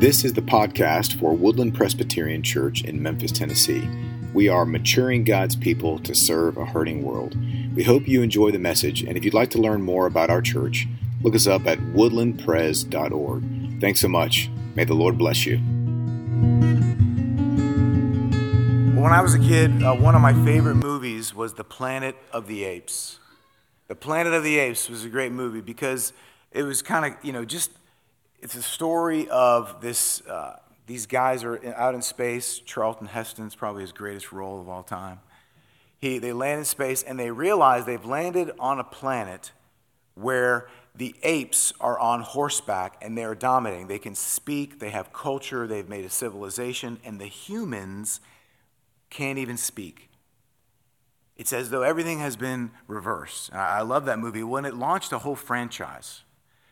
This 0.00 0.24
is 0.24 0.32
the 0.32 0.40
podcast 0.40 1.20
for 1.20 1.34
Woodland 1.34 1.74
Presbyterian 1.74 2.42
Church 2.42 2.82
in 2.84 3.02
Memphis, 3.02 3.32
Tennessee. 3.32 3.86
We 4.32 4.48
are 4.48 4.64
maturing 4.64 5.24
God's 5.24 5.54
people 5.54 5.98
to 5.98 6.14
serve 6.14 6.56
a 6.56 6.64
hurting 6.64 7.02
world. 7.02 7.36
We 7.76 7.82
hope 7.82 8.08
you 8.08 8.22
enjoy 8.22 8.50
the 8.50 8.58
message, 8.58 9.02
and 9.02 9.18
if 9.18 9.26
you'd 9.26 9.34
like 9.34 9.50
to 9.50 9.58
learn 9.58 9.82
more 9.82 10.06
about 10.06 10.30
our 10.30 10.40
church, 10.40 10.88
look 11.20 11.34
us 11.34 11.46
up 11.46 11.66
at 11.66 11.78
woodlandpres.org. 11.78 13.80
Thanks 13.82 14.00
so 14.00 14.08
much. 14.08 14.48
May 14.74 14.84
the 14.84 14.94
Lord 14.94 15.18
bless 15.18 15.44
you. 15.44 15.58
When 18.98 19.12
I 19.12 19.20
was 19.20 19.34
a 19.34 19.38
kid, 19.38 19.82
uh, 19.82 19.94
one 19.94 20.14
of 20.14 20.22
my 20.22 20.32
favorite 20.46 20.76
movies 20.76 21.34
was 21.34 21.52
The 21.52 21.64
Planet 21.64 22.16
of 22.32 22.46
the 22.46 22.64
Apes. 22.64 23.18
The 23.88 23.96
Planet 23.96 24.32
of 24.32 24.44
the 24.44 24.60
Apes 24.60 24.88
was 24.88 25.04
a 25.04 25.10
great 25.10 25.32
movie 25.32 25.60
because 25.60 26.14
it 26.52 26.62
was 26.62 26.80
kind 26.80 27.04
of, 27.04 27.22
you 27.22 27.34
know, 27.34 27.44
just 27.44 27.72
it's 28.42 28.54
a 28.54 28.62
story 28.62 29.28
of 29.28 29.80
this. 29.80 30.20
Uh, 30.26 30.58
these 30.86 31.06
guys 31.06 31.44
are 31.44 31.60
out 31.76 31.94
in 31.94 32.02
space. 32.02 32.58
Charlton 32.58 33.06
Heston's 33.06 33.54
probably 33.54 33.82
his 33.82 33.92
greatest 33.92 34.32
role 34.32 34.60
of 34.60 34.68
all 34.68 34.82
time. 34.82 35.20
He, 35.98 36.18
they 36.18 36.32
land 36.32 36.58
in 36.58 36.64
space 36.64 37.02
and 37.02 37.18
they 37.18 37.30
realize 37.30 37.84
they've 37.84 38.04
landed 38.04 38.50
on 38.58 38.80
a 38.80 38.84
planet 38.84 39.52
where 40.14 40.66
the 40.94 41.14
apes 41.22 41.72
are 41.80 41.98
on 41.98 42.22
horseback 42.22 42.96
and 43.02 43.16
they're 43.16 43.34
dominating. 43.34 43.86
They 43.86 43.98
can 43.98 44.14
speak, 44.14 44.80
they 44.80 44.90
have 44.90 45.12
culture, 45.12 45.66
they've 45.66 45.88
made 45.88 46.04
a 46.04 46.10
civilization, 46.10 46.98
and 47.04 47.20
the 47.20 47.26
humans 47.26 48.20
can't 49.10 49.38
even 49.38 49.56
speak. 49.56 50.08
It's 51.36 51.52
as 51.52 51.70
though 51.70 51.82
everything 51.82 52.18
has 52.18 52.36
been 52.36 52.70
reversed. 52.86 53.52
I 53.54 53.82
love 53.82 54.06
that 54.06 54.18
movie. 54.18 54.42
When 54.42 54.64
it 54.64 54.74
launched 54.74 55.12
a 55.12 55.18
whole 55.18 55.36
franchise, 55.36 56.22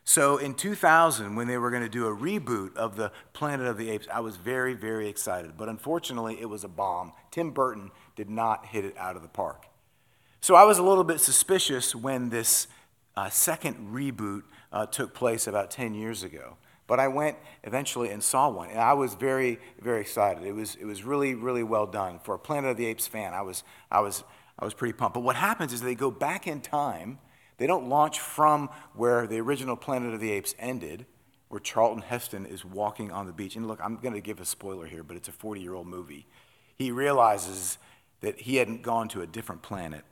so 0.09 0.39
in 0.39 0.55
2000, 0.55 1.35
when 1.35 1.49
they 1.49 1.59
were 1.59 1.69
going 1.69 1.83
to 1.83 1.89
do 1.91 2.07
a 2.07 2.17
reboot 2.17 2.75
of 2.77 2.97
the 2.97 3.13
Planet 3.35 3.67
of 3.67 3.77
the 3.77 3.91
Apes, 3.91 4.09
I 4.11 4.21
was 4.21 4.39
very, 4.39 4.73
very 4.73 5.07
excited. 5.07 5.59
But 5.59 5.69
unfortunately, 5.69 6.39
it 6.41 6.47
was 6.47 6.65
a 6.65 6.69
bomb. 6.69 7.13
Tim 7.31 7.51
Burton 7.51 7.91
did 8.17 8.31
not 8.31 8.65
hit 8.65 8.87
it 8.87 8.97
out 8.97 9.17
of 9.17 9.23
the 9.23 9.29
park. 9.29 9.67
So 10.41 10.55
I 10.55 10.65
was 10.65 10.79
a 10.79 10.83
little 10.83 11.05
bit 11.05 11.21
suspicious 11.21 11.95
when 11.95 12.31
this 12.31 12.69
uh, 13.19 13.29
second 13.29 13.93
reboot 13.93 14.45
uh, 14.73 14.87
took 14.87 15.13
place 15.13 15.47
about 15.47 15.71
10 15.71 15.93
years 15.93 16.23
ago. 16.23 16.57
But 16.87 17.01
I 17.01 17.09
went 17.09 17.37
eventually 17.63 18.09
and 18.09 18.23
saw 18.23 18.49
one, 18.49 18.71
and 18.71 18.81
I 18.81 18.95
was 18.95 19.13
very, 19.13 19.59
very 19.79 20.01
excited. 20.01 20.43
It 20.43 20.53
was, 20.53 20.75
it 20.77 20.87
was 20.87 21.05
really, 21.05 21.35
really 21.35 21.63
well 21.63 21.87
done. 21.87 22.19
For 22.25 22.35
a 22.35 22.39
Planet 22.39 22.71
of 22.71 22.79
the 22.79 22.87
Apes 22.87 23.07
fan, 23.07 23.35
I 23.35 23.43
was, 23.43 23.63
I, 23.91 24.01
was, 24.01 24.25
I 24.59 24.65
was 24.65 24.73
pretty 24.73 24.95
pumped. 24.95 25.13
But 25.13 25.21
what 25.21 25.37
happens 25.37 25.75
is 25.75 25.83
they 25.83 25.95
go 25.95 26.11
back 26.11 26.47
in 26.47 26.63
time 26.63 27.19
they 27.59 27.67
don't 27.67 27.89
launch 27.89 28.21
from 28.21 28.71
where 28.95 29.27
the 29.27 29.39
original 29.41 29.77
Planet 29.77 30.15
of 30.15 30.21
the 30.21 30.33
Apes 30.33 30.55
ended, 30.59 31.07
where 31.49 31.61
Charlton 31.61 32.03
Heston 32.03 32.47
is 32.47 32.65
walking 32.65 33.11
on 33.11 33.27
the 33.27 33.33
beach. 33.33 33.57
And 33.57 33.67
look, 33.69 33.81
I'm 33.83 33.97
going 33.97 34.15
to 34.15 34.21
give 34.21 34.41
a 34.41 34.45
spoiler 34.45 34.87
here, 34.87 35.03
but 35.03 35.17
it's 35.17 35.29
a 35.29 35.33
40 35.33 35.61
year 35.61 35.75
old 35.75 35.87
movie. 35.87 36.27
He 36.77 36.91
realizes 36.91 37.79
that 38.21 38.41
he 38.41 38.57
hadn't 38.57 38.83
gone 38.83 39.09
to 39.09 39.23
a 39.23 39.27
different 39.27 39.63
planet, 39.63 40.05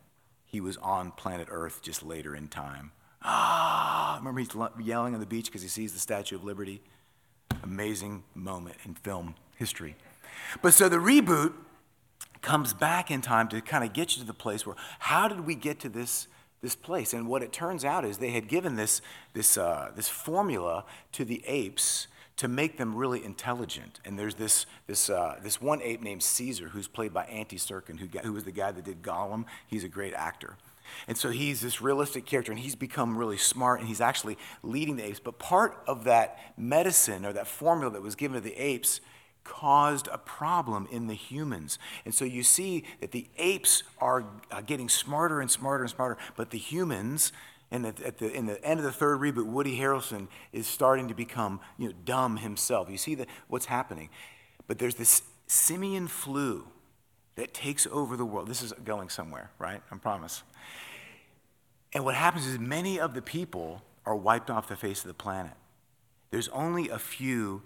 he 0.45 0.61
was 0.61 0.77
on 0.79 1.11
planet 1.13 1.49
Earth 1.51 1.83
just 1.83 2.03
later 2.03 2.35
in 2.35 2.49
time. 2.49 2.93
Ah, 3.23 4.17
remember 4.19 4.41
he's 4.41 4.55
yelling 4.81 5.15
on 5.15 5.21
the 5.21 5.27
beach 5.27 5.47
because 5.47 5.63
he 5.63 5.69
sees 5.69 5.93
the 5.93 5.99
Statue 5.99 6.37
of 6.37 6.45
Liberty? 6.45 6.81
Amazing 7.63 8.23
moment 8.35 8.77
in 8.85 8.95
film 8.95 9.35
history. 9.57 9.97
But 10.63 10.75
so 10.75 10.89
the 10.89 10.99
reboot 10.99 11.53
comes 12.43 12.73
back 12.73 13.11
in 13.11 13.21
time 13.21 13.49
to 13.49 13.61
kind 13.61 13.83
of 13.83 13.93
get 13.93 14.17
you 14.17 14.21
to 14.21 14.27
the 14.27 14.35
place 14.35 14.65
where 14.65 14.77
how 15.01 15.27
did 15.27 15.41
we 15.41 15.55
get 15.55 15.81
to 15.81 15.89
this 15.89 16.29
this 16.63 16.75
place. 16.75 17.13
And 17.13 17.29
what 17.29 17.43
it 17.43 17.53
turns 17.53 17.85
out 17.85 18.05
is 18.05 18.19
they 18.19 18.31
had 18.31 18.49
given 18.49 18.77
this, 18.77 19.01
this, 19.35 19.57
uh, 19.57 19.91
this 19.95 20.09
formula 20.09 20.85
to 21.13 21.25
the 21.25 21.43
apes 21.47 22.09
to 22.37 22.49
make 22.49 22.77
them 22.77 22.95
really 22.95 23.25
intelligent. 23.25 24.01
And 24.05 24.19
there's 24.19 24.35
this, 24.35 24.67
this, 24.87 25.09
uh, 25.09 25.39
this 25.43 25.61
one 25.61 25.81
ape 25.83 26.03
named 26.03 26.23
Caesar 26.23 26.69
who's 26.69 26.89
played 26.89 27.13
by 27.13 27.25
Andy 27.25 27.57
Serkis, 27.57 27.99
who, 27.99 28.19
who 28.19 28.33
was 28.33 28.45
the 28.45 28.53
guy 28.53 28.73
that 28.73 28.85
did 28.85 29.03
Gollum. 29.03 29.45
He's 29.67 29.85
a 29.85 29.89
great 29.89 30.15
actor. 30.15 30.57
And 31.09 31.17
so 31.17 31.31
he's 31.31 31.61
this 31.61 31.81
realistic 31.81 32.27
character, 32.27 32.53
and 32.53 32.61
he's 32.61 32.77
become 32.77 33.17
really 33.19 33.39
smart, 33.39 33.81
and 33.81 33.89
he's 33.89 34.01
actually 34.01 34.39
leading 34.63 34.97
the 34.97 35.05
apes. 35.05 35.21
But 35.21 35.39
part 35.39 35.83
of 35.87 36.05
that 36.05 36.39
medicine 36.57 37.25
or 37.25 37.33
that 37.33 37.47
formula 37.47 37.93
that 37.93 38.03
was 38.03 38.15
given 38.15 38.35
to 38.35 38.41
the 38.41 38.55
apes 38.55 39.01
caused 39.47 40.09
a 40.13 40.19
problem 40.19 40.89
in 40.91 41.07
the 41.07 41.15
humans. 41.15 41.79
And 42.05 42.15
so 42.15 42.25
you 42.25 42.43
see 42.43 42.85
that 43.01 43.13
the 43.13 43.29
apes 43.39 43.83
are 43.99 44.25
uh, 44.51 44.61
getting 44.61 44.89
smarter 44.89 45.41
and 45.41 45.51
smarter 45.51 45.85
and 45.85 45.91
smarter, 45.91 46.19
but 46.37 46.51
the 46.51 46.59
humans, 46.59 47.33
and 47.71 47.87
at, 47.87 48.01
at 48.01 48.19
the, 48.19 48.31
in 48.33 48.47
the 48.47 48.63
end 48.65 48.81
of 48.81 48.85
the 48.85 48.93
third 48.93 49.21
reboot, 49.21 49.47
Woody 49.47 49.79
Harrelson 49.79 50.29
is 50.53 50.67
starting 50.67 51.09
to 51.09 51.15
become 51.15 51.61
you 51.79 51.89
know, 51.89 51.95
dumb 52.05 52.39
himself. 52.39 52.91
You 52.91 52.99
see 52.99 53.15
the, 53.15 53.27
what's 53.49 53.67
happening. 53.67 54.11
But 54.67 54.79
there's 54.79 54.97
this 54.97 55.23
simian 55.47 56.09
flu 56.09 56.67
that 57.37 57.55
takes 57.55 57.87
over 57.87 58.17
the 58.17 58.25
world. 58.25 58.49
This 58.49 58.63
is 58.63 58.73
going 58.85 59.09
somewhere, 59.09 59.51
right? 59.59 59.81
I 59.91 59.97
promise. 59.97 60.43
And 61.93 62.05
what 62.05 62.15
happens 62.15 62.47
is 62.47 62.59
many 62.59 62.99
of 62.99 63.15
the 63.15 63.23
people 63.23 63.83
are 64.05 64.17
wiped 64.17 64.51
off 64.51 64.69
the 64.69 64.77
face 64.77 65.03
of 65.03 65.09
the 65.09 65.15
planet. 65.15 65.53
There's 66.31 66.49
only 66.49 66.89
a 66.89 66.99
few 66.99 67.63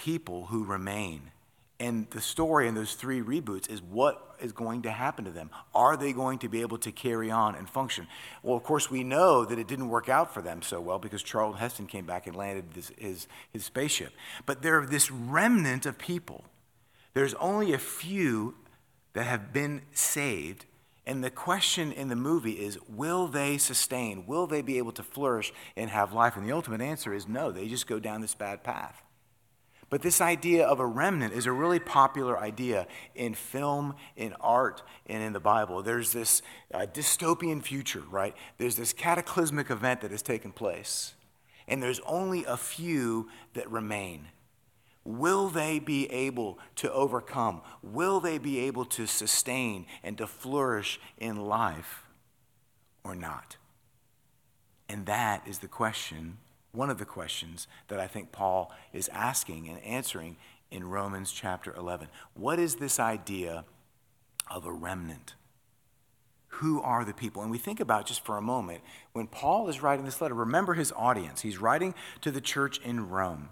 people 0.00 0.46
who 0.46 0.64
remain. 0.64 1.30
And 1.78 2.08
the 2.10 2.22
story 2.22 2.68
in 2.68 2.74
those 2.74 2.94
three 2.94 3.20
reboots 3.20 3.70
is 3.70 3.82
what 3.82 4.36
is 4.40 4.52
going 4.52 4.82
to 4.82 4.90
happen 4.90 5.26
to 5.26 5.30
them. 5.30 5.50
Are 5.74 5.96
they 5.96 6.14
going 6.14 6.38
to 6.38 6.48
be 6.48 6.62
able 6.62 6.78
to 6.78 6.90
carry 6.90 7.30
on 7.30 7.54
and 7.54 7.68
function? 7.68 8.06
Well, 8.42 8.56
of 8.56 8.62
course, 8.62 8.90
we 8.90 9.04
know 9.04 9.44
that 9.44 9.58
it 9.58 9.68
didn't 9.68 9.88
work 9.88 10.08
out 10.08 10.32
for 10.32 10.40
them 10.40 10.62
so 10.62 10.80
well 10.80 10.98
because 10.98 11.22
Charles 11.22 11.58
Heston 11.58 11.86
came 11.86 12.06
back 12.06 12.26
and 12.26 12.34
landed 12.34 12.72
this, 12.72 12.92
his, 12.96 13.28
his 13.52 13.64
spaceship. 13.64 14.12
But 14.46 14.62
there 14.62 14.78
are 14.78 14.86
this 14.86 15.10
remnant 15.10 15.84
of 15.84 15.98
people. 15.98 16.44
There's 17.12 17.34
only 17.34 17.74
a 17.74 17.78
few 17.78 18.54
that 19.12 19.24
have 19.24 19.52
been 19.52 19.82
saved. 19.92 20.64
And 21.06 21.22
the 21.22 21.30
question 21.30 21.92
in 21.92 22.08
the 22.08 22.16
movie 22.16 22.64
is 22.64 22.78
will 22.88 23.26
they 23.26 23.58
sustain? 23.58 24.26
Will 24.26 24.46
they 24.46 24.62
be 24.62 24.78
able 24.78 24.92
to 24.92 25.02
flourish 25.02 25.52
and 25.76 25.90
have 25.90 26.14
life? 26.14 26.36
And 26.36 26.46
the 26.46 26.52
ultimate 26.52 26.80
answer 26.80 27.12
is 27.12 27.28
no, 27.28 27.52
they 27.52 27.68
just 27.68 27.86
go 27.86 27.98
down 27.98 28.22
this 28.22 28.34
bad 28.34 28.62
path. 28.64 29.02
But 29.90 30.02
this 30.02 30.20
idea 30.20 30.64
of 30.64 30.78
a 30.78 30.86
remnant 30.86 31.34
is 31.34 31.46
a 31.46 31.52
really 31.52 31.80
popular 31.80 32.38
idea 32.38 32.86
in 33.16 33.34
film, 33.34 33.96
in 34.16 34.34
art, 34.40 34.84
and 35.06 35.20
in 35.20 35.32
the 35.32 35.40
Bible. 35.40 35.82
There's 35.82 36.12
this 36.12 36.42
uh, 36.72 36.86
dystopian 36.86 37.60
future, 37.60 38.04
right? 38.08 38.34
There's 38.56 38.76
this 38.76 38.92
cataclysmic 38.92 39.68
event 39.68 40.00
that 40.02 40.12
has 40.12 40.22
taken 40.22 40.52
place, 40.52 41.14
and 41.66 41.82
there's 41.82 42.00
only 42.06 42.44
a 42.44 42.56
few 42.56 43.28
that 43.54 43.68
remain. 43.68 44.28
Will 45.04 45.48
they 45.48 45.80
be 45.80 46.06
able 46.12 46.60
to 46.76 46.92
overcome? 46.92 47.60
Will 47.82 48.20
they 48.20 48.38
be 48.38 48.60
able 48.60 48.84
to 48.84 49.06
sustain 49.06 49.86
and 50.04 50.16
to 50.18 50.26
flourish 50.28 51.00
in 51.18 51.36
life 51.36 52.04
or 53.02 53.16
not? 53.16 53.56
And 54.88 55.06
that 55.06 55.48
is 55.48 55.58
the 55.58 55.68
question 55.68 56.38
one 56.72 56.90
of 56.90 56.98
the 56.98 57.04
questions 57.04 57.66
that 57.88 58.00
I 58.00 58.06
think 58.06 58.32
Paul 58.32 58.72
is 58.92 59.08
asking 59.12 59.68
and 59.68 59.82
answering 59.82 60.36
in 60.70 60.84
Romans 60.84 61.32
chapter 61.32 61.74
11. 61.74 62.08
What 62.34 62.58
is 62.58 62.76
this 62.76 63.00
idea 63.00 63.64
of 64.50 64.64
a 64.64 64.72
remnant? 64.72 65.34
Who 66.54 66.80
are 66.80 67.04
the 67.04 67.14
people? 67.14 67.42
And 67.42 67.50
we 67.50 67.58
think 67.58 67.80
about 67.80 68.06
just 68.06 68.24
for 68.24 68.36
a 68.36 68.42
moment 68.42 68.82
when 69.12 69.26
Paul 69.26 69.68
is 69.68 69.82
writing 69.82 70.04
this 70.04 70.20
letter, 70.20 70.34
remember 70.34 70.74
his 70.74 70.92
audience. 70.96 71.40
He's 71.40 71.58
writing 71.58 71.94
to 72.20 72.30
the 72.30 72.40
church 72.40 72.78
in 72.84 73.08
Rome. 73.08 73.50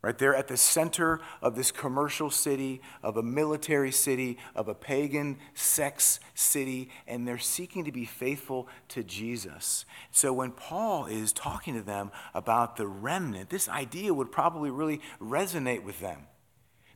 Right 0.00 0.16
there 0.16 0.34
at 0.34 0.46
the 0.46 0.56
center 0.56 1.20
of 1.42 1.56
this 1.56 1.72
commercial 1.72 2.30
city, 2.30 2.80
of 3.02 3.16
a 3.16 3.22
military 3.22 3.90
city, 3.90 4.38
of 4.54 4.68
a 4.68 4.74
pagan 4.74 5.38
sex 5.54 6.20
city, 6.34 6.88
and 7.08 7.26
they're 7.26 7.36
seeking 7.36 7.84
to 7.84 7.90
be 7.90 8.04
faithful 8.04 8.68
to 8.90 9.02
Jesus. 9.02 9.84
So 10.12 10.32
when 10.32 10.52
Paul 10.52 11.06
is 11.06 11.32
talking 11.32 11.74
to 11.74 11.82
them 11.82 12.12
about 12.32 12.76
the 12.76 12.86
remnant, 12.86 13.50
this 13.50 13.68
idea 13.68 14.14
would 14.14 14.30
probably 14.30 14.70
really 14.70 15.00
resonate 15.20 15.82
with 15.82 15.98
them 15.98 16.28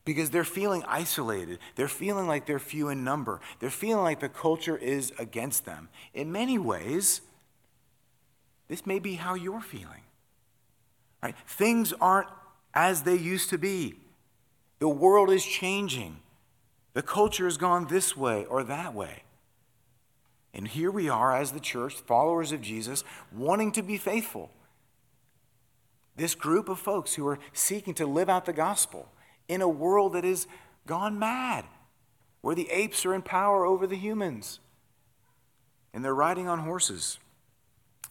because 0.04 0.30
they're 0.30 0.44
feeling 0.44 0.84
isolated. 0.86 1.58
They're 1.74 1.88
feeling 1.88 2.28
like 2.28 2.46
they're 2.46 2.60
few 2.60 2.88
in 2.88 3.02
number. 3.02 3.40
They're 3.58 3.70
feeling 3.70 4.04
like 4.04 4.20
the 4.20 4.28
culture 4.28 4.76
is 4.76 5.12
against 5.18 5.64
them. 5.64 5.88
In 6.14 6.30
many 6.30 6.56
ways, 6.56 7.20
this 8.68 8.86
may 8.86 9.00
be 9.00 9.14
how 9.14 9.34
you're 9.34 9.60
feeling. 9.60 10.02
Right? 11.20 11.34
Things 11.46 11.92
aren't 12.00 12.28
as 12.74 13.02
they 13.02 13.16
used 13.16 13.50
to 13.50 13.58
be. 13.58 13.94
The 14.78 14.88
world 14.88 15.30
is 15.30 15.44
changing. 15.44 16.18
The 16.94 17.02
culture 17.02 17.44
has 17.44 17.56
gone 17.56 17.86
this 17.86 18.16
way 18.16 18.44
or 18.46 18.64
that 18.64 18.94
way. 18.94 19.22
And 20.54 20.68
here 20.68 20.90
we 20.90 21.08
are 21.08 21.34
as 21.34 21.52
the 21.52 21.60
church, 21.60 21.94
followers 21.94 22.52
of 22.52 22.60
Jesus, 22.60 23.04
wanting 23.32 23.72
to 23.72 23.82
be 23.82 23.96
faithful. 23.96 24.50
This 26.16 26.34
group 26.34 26.68
of 26.68 26.78
folks 26.78 27.14
who 27.14 27.26
are 27.26 27.38
seeking 27.52 27.94
to 27.94 28.06
live 28.06 28.28
out 28.28 28.44
the 28.44 28.52
gospel 28.52 29.08
in 29.48 29.62
a 29.62 29.68
world 29.68 30.12
that 30.12 30.24
is 30.24 30.46
gone 30.86 31.18
mad, 31.18 31.64
where 32.42 32.54
the 32.54 32.70
apes 32.70 33.06
are 33.06 33.14
in 33.14 33.22
power 33.22 33.64
over 33.64 33.86
the 33.86 33.96
humans, 33.96 34.60
and 35.94 36.04
they're 36.04 36.14
riding 36.14 36.48
on 36.48 36.60
horses. 36.60 37.18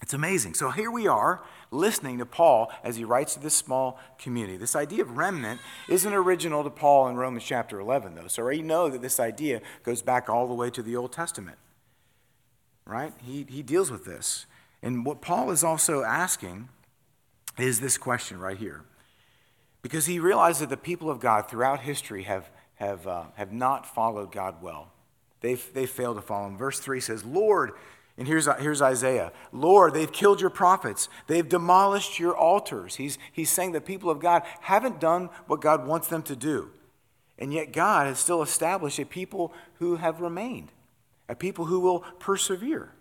It's 0.01 0.13
amazing. 0.13 0.55
So 0.55 0.71
here 0.71 0.89
we 0.89 1.07
are 1.07 1.43
listening 1.71 2.17
to 2.17 2.25
Paul 2.25 2.71
as 2.83 2.97
he 2.97 3.05
writes 3.05 3.33
to 3.33 3.39
this 3.39 3.55
small 3.55 3.97
community. 4.19 4.57
This 4.57 4.75
idea 4.75 5.01
of 5.01 5.17
remnant 5.17 5.61
isn't 5.87 6.13
original 6.13 6.63
to 6.63 6.69
Paul 6.69 7.07
in 7.07 7.15
Romans 7.15 7.45
chapter 7.45 7.79
11, 7.79 8.15
though. 8.15 8.27
So 8.27 8.47
you 8.49 8.61
know 8.61 8.89
that 8.89 9.01
this 9.01 9.19
idea 9.19 9.61
goes 9.83 10.01
back 10.01 10.29
all 10.29 10.47
the 10.47 10.53
way 10.53 10.69
to 10.69 10.83
the 10.83 10.95
Old 10.97 11.13
Testament. 11.13 11.57
Right? 12.85 13.13
He, 13.23 13.45
he 13.47 13.63
deals 13.63 13.89
with 13.89 14.05
this. 14.05 14.45
And 14.83 15.05
what 15.05 15.21
Paul 15.21 15.51
is 15.51 15.63
also 15.63 16.03
asking 16.03 16.67
is 17.57 17.79
this 17.79 17.97
question 17.97 18.39
right 18.39 18.57
here. 18.57 18.83
Because 19.81 20.05
he 20.05 20.19
realized 20.19 20.61
that 20.61 20.69
the 20.69 20.77
people 20.77 21.09
of 21.09 21.19
God 21.19 21.49
throughout 21.49 21.81
history 21.81 22.23
have, 22.23 22.49
have, 22.75 23.07
uh, 23.07 23.23
have 23.35 23.51
not 23.51 23.85
followed 23.85 24.31
God 24.31 24.61
well. 24.61 24.91
They've, 25.39 25.73
they've 25.73 25.89
failed 25.89 26.17
to 26.17 26.21
follow 26.21 26.47
him. 26.47 26.57
Verse 26.57 26.79
3 26.79 26.99
says, 26.99 27.23
Lord, 27.23 27.71
and 28.21 28.27
here's, 28.27 28.47
here's 28.59 28.83
Isaiah 28.83 29.31
Lord, 29.51 29.95
they've 29.95 30.11
killed 30.11 30.41
your 30.41 30.51
prophets, 30.51 31.09
they've 31.25 31.49
demolished 31.49 32.19
your 32.19 32.37
altars. 32.37 32.97
He's, 32.97 33.17
he's 33.31 33.49
saying 33.49 33.71
the 33.71 33.81
people 33.81 34.11
of 34.11 34.19
God 34.19 34.43
haven't 34.61 34.99
done 34.99 35.31
what 35.47 35.59
God 35.59 35.87
wants 35.87 36.07
them 36.07 36.21
to 36.23 36.35
do. 36.35 36.69
And 37.39 37.51
yet, 37.51 37.73
God 37.73 38.05
has 38.05 38.19
still 38.19 38.43
established 38.43 38.99
a 38.99 39.07
people 39.07 39.51
who 39.79 39.95
have 39.95 40.21
remained, 40.21 40.71
a 41.27 41.33
people 41.33 41.65
who 41.65 41.79
will 41.79 42.01
persevere. 42.19 42.91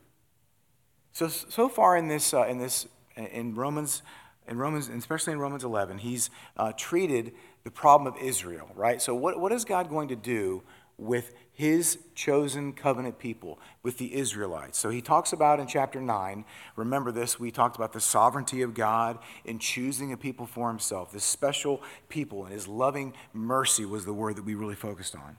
So, 1.13 1.29
so 1.29 1.69
far 1.69 1.99
in 1.99 2.09
this, 2.09 2.33
uh, 2.33 2.47
in 2.47 2.57
this, 2.57 2.87
in 3.15 3.55
Romans, 3.55 4.01
in 4.49 4.57
Romans, 4.57 4.89
especially 4.89 5.35
in 5.35 5.39
Romans 5.39 5.65
11, 5.65 5.99
he's 5.99 6.31
uh, 6.57 6.73
treated 6.79 7.33
the 7.65 7.71
problem 7.71 8.11
of 8.11 8.19
Israel, 8.23 8.71
right? 8.75 9.03
So, 9.03 9.15
what, 9.15 9.39
what 9.39 9.53
is 9.53 9.67
God 9.67 9.91
going 9.91 10.09
to 10.09 10.17
do 10.17 10.63
with 11.01 11.33
his 11.53 11.99
chosen 12.15 12.73
covenant 12.73 13.19
people, 13.19 13.59
with 13.83 13.99
the 13.99 14.15
Israelites. 14.15 14.79
So 14.79 14.91
he 14.91 15.01
talks 15.01 15.33
about 15.33 15.59
in 15.59 15.67
chapter 15.67 16.01
9, 16.01 16.45
remember 16.77 17.11
this, 17.11 17.41
we 17.41 17.51
talked 17.51 17.77
about 17.77 17.93
the 17.93 18.01
sovereignty 18.01 18.63
of 18.63 18.75
God 18.75 19.19
in 19.45 19.59
choosing 19.59 20.13
a 20.13 20.17
people 20.17 20.47
for 20.47 20.69
himself, 20.69 21.13
this 21.13 21.25
special 21.25 21.83
people, 22.09 22.45
and 22.45 22.53
his 22.53 22.69
loving 22.69 23.15
mercy 23.33 23.85
was 23.85 24.05
the 24.05 24.13
word 24.13 24.37
that 24.37 24.45
we 24.45 24.55
really 24.55 24.75
focused 24.75 25.17
on. 25.17 25.37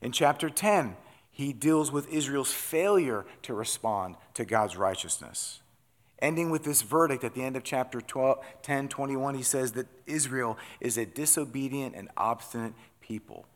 In 0.00 0.12
chapter 0.12 0.50
10, 0.50 0.96
he 1.30 1.52
deals 1.52 1.92
with 1.92 2.12
Israel's 2.12 2.52
failure 2.52 3.24
to 3.42 3.54
respond 3.54 4.16
to 4.34 4.44
God's 4.44 4.76
righteousness. 4.76 5.60
Ending 6.20 6.50
with 6.50 6.64
this 6.64 6.82
verdict 6.82 7.22
at 7.22 7.34
the 7.34 7.42
end 7.42 7.56
of 7.56 7.62
chapter 7.62 8.00
12, 8.00 8.44
10, 8.62 8.88
21, 8.88 9.36
he 9.36 9.42
says 9.42 9.72
that 9.72 9.86
Israel 10.06 10.58
is 10.80 10.98
a 10.98 11.06
disobedient 11.06 11.94
and 11.94 12.08
obstinate 12.16 12.74
people. 13.00 13.46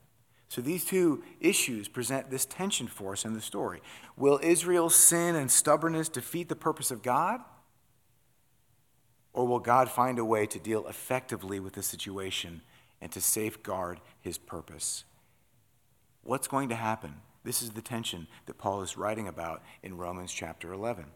So 0.52 0.60
these 0.60 0.84
two 0.84 1.22
issues 1.40 1.88
present 1.88 2.28
this 2.28 2.44
tension 2.44 2.86
for 2.86 3.14
us 3.14 3.24
in 3.24 3.32
the 3.32 3.40
story. 3.40 3.80
Will 4.18 4.38
Israel's 4.42 4.94
sin 4.94 5.34
and 5.34 5.50
stubbornness 5.50 6.10
defeat 6.10 6.50
the 6.50 6.54
purpose 6.54 6.90
of 6.90 7.02
God? 7.02 7.40
Or 9.32 9.46
will 9.46 9.60
God 9.60 9.88
find 9.88 10.18
a 10.18 10.26
way 10.26 10.44
to 10.44 10.58
deal 10.58 10.86
effectively 10.88 11.58
with 11.58 11.72
the 11.72 11.82
situation 11.82 12.60
and 13.00 13.10
to 13.12 13.20
safeguard 13.22 14.02
his 14.20 14.36
purpose? 14.36 15.04
What's 16.22 16.48
going 16.48 16.68
to 16.68 16.74
happen? 16.74 17.14
This 17.44 17.62
is 17.62 17.70
the 17.70 17.80
tension 17.80 18.26
that 18.44 18.58
Paul 18.58 18.82
is 18.82 18.98
writing 18.98 19.28
about 19.28 19.62
in 19.82 19.96
Romans 19.96 20.34
chapter 20.34 20.70
11. 20.74 21.06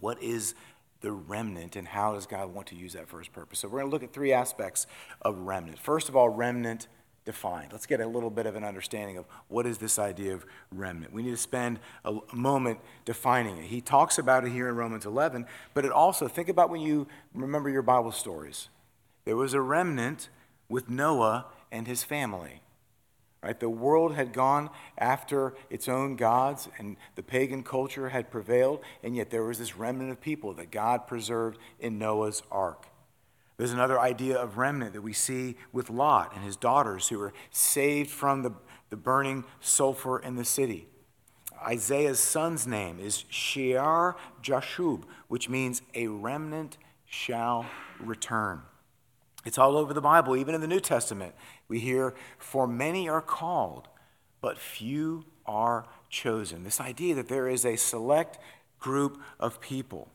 What 0.00 0.22
is 0.22 0.54
the 1.02 1.12
remnant 1.12 1.76
and 1.76 1.86
how 1.86 2.14
does 2.14 2.26
God 2.26 2.54
want 2.54 2.68
to 2.68 2.76
use 2.76 2.94
that 2.94 3.10
for 3.10 3.18
his 3.18 3.28
purpose? 3.28 3.58
So 3.58 3.68
we're 3.68 3.80
going 3.80 3.90
to 3.90 3.94
look 3.94 4.04
at 4.04 4.14
three 4.14 4.32
aspects 4.32 4.86
of 5.20 5.36
remnant. 5.40 5.78
First 5.78 6.08
of 6.08 6.16
all, 6.16 6.30
remnant 6.30 6.88
defined. 7.28 7.68
Let's 7.72 7.84
get 7.84 8.00
a 8.00 8.06
little 8.06 8.30
bit 8.30 8.46
of 8.46 8.56
an 8.56 8.64
understanding 8.64 9.18
of 9.18 9.26
what 9.48 9.66
is 9.66 9.76
this 9.76 9.98
idea 9.98 10.32
of 10.32 10.46
remnant. 10.72 11.12
We 11.12 11.22
need 11.22 11.32
to 11.32 11.36
spend 11.36 11.78
a 12.02 12.20
moment 12.32 12.80
defining 13.04 13.58
it. 13.58 13.66
He 13.66 13.82
talks 13.82 14.16
about 14.16 14.46
it 14.46 14.50
here 14.50 14.66
in 14.66 14.76
Romans 14.76 15.04
11, 15.04 15.44
but 15.74 15.84
it 15.84 15.92
also, 15.92 16.26
think 16.26 16.48
about 16.48 16.70
when 16.70 16.80
you 16.80 17.06
remember 17.34 17.68
your 17.68 17.82
Bible 17.82 18.12
stories. 18.12 18.70
There 19.26 19.36
was 19.36 19.52
a 19.52 19.60
remnant 19.60 20.30
with 20.70 20.88
Noah 20.88 21.44
and 21.70 21.86
his 21.86 22.02
family. 22.02 22.62
Right? 23.42 23.60
The 23.60 23.68
world 23.68 24.14
had 24.14 24.32
gone 24.32 24.70
after 24.96 25.52
its 25.68 25.86
own 25.86 26.16
gods, 26.16 26.66
and 26.78 26.96
the 27.14 27.22
pagan 27.22 27.62
culture 27.62 28.08
had 28.08 28.30
prevailed, 28.30 28.80
and 29.02 29.14
yet 29.14 29.28
there 29.28 29.44
was 29.44 29.58
this 29.58 29.76
remnant 29.76 30.10
of 30.10 30.22
people 30.22 30.54
that 30.54 30.70
God 30.70 31.06
preserved 31.06 31.58
in 31.78 31.98
Noah's 31.98 32.42
ark. 32.50 32.86
There's 33.58 33.72
another 33.72 33.98
idea 33.98 34.38
of 34.38 34.56
remnant 34.56 34.92
that 34.92 35.02
we 35.02 35.12
see 35.12 35.56
with 35.72 35.90
Lot 35.90 36.32
and 36.34 36.44
his 36.44 36.56
daughters 36.56 37.08
who 37.08 37.18
were 37.18 37.32
saved 37.50 38.08
from 38.08 38.42
the, 38.42 38.52
the 38.88 38.96
burning 38.96 39.44
sulfur 39.60 40.20
in 40.20 40.36
the 40.36 40.44
city. 40.44 40.86
Isaiah's 41.66 42.20
son's 42.20 42.68
name 42.68 43.00
is 43.00 43.24
Shear 43.28 44.14
Jashub, 44.40 45.02
which 45.26 45.48
means 45.48 45.82
a 45.92 46.06
remnant 46.06 46.78
shall 47.04 47.66
return. 47.98 48.62
It's 49.44 49.58
all 49.58 49.76
over 49.76 49.92
the 49.92 50.00
Bible, 50.00 50.36
even 50.36 50.54
in 50.54 50.60
the 50.60 50.68
New 50.68 50.78
Testament. 50.78 51.34
We 51.66 51.80
hear, 51.80 52.14
For 52.38 52.68
many 52.68 53.08
are 53.08 53.20
called, 53.20 53.88
but 54.40 54.58
few 54.58 55.24
are 55.46 55.84
chosen. 56.08 56.62
This 56.62 56.80
idea 56.80 57.16
that 57.16 57.28
there 57.28 57.48
is 57.48 57.64
a 57.64 57.74
select 57.74 58.38
group 58.78 59.20
of 59.40 59.60
people 59.60 60.12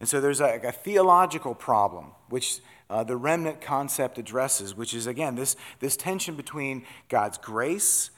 and 0.00 0.08
so 0.08 0.20
there's 0.20 0.40
a, 0.40 0.60
a 0.64 0.72
theological 0.72 1.54
problem, 1.54 2.12
which 2.30 2.60
uh, 2.88 3.04
the 3.04 3.16
remnant 3.16 3.60
concept 3.60 4.18
addresses, 4.18 4.74
which 4.74 4.94
is, 4.94 5.06
again, 5.06 5.36
this, 5.36 5.56
this 5.78 5.96
tension 5.96 6.34
between 6.34 6.84
God's 7.08 7.38
grace 7.38 8.10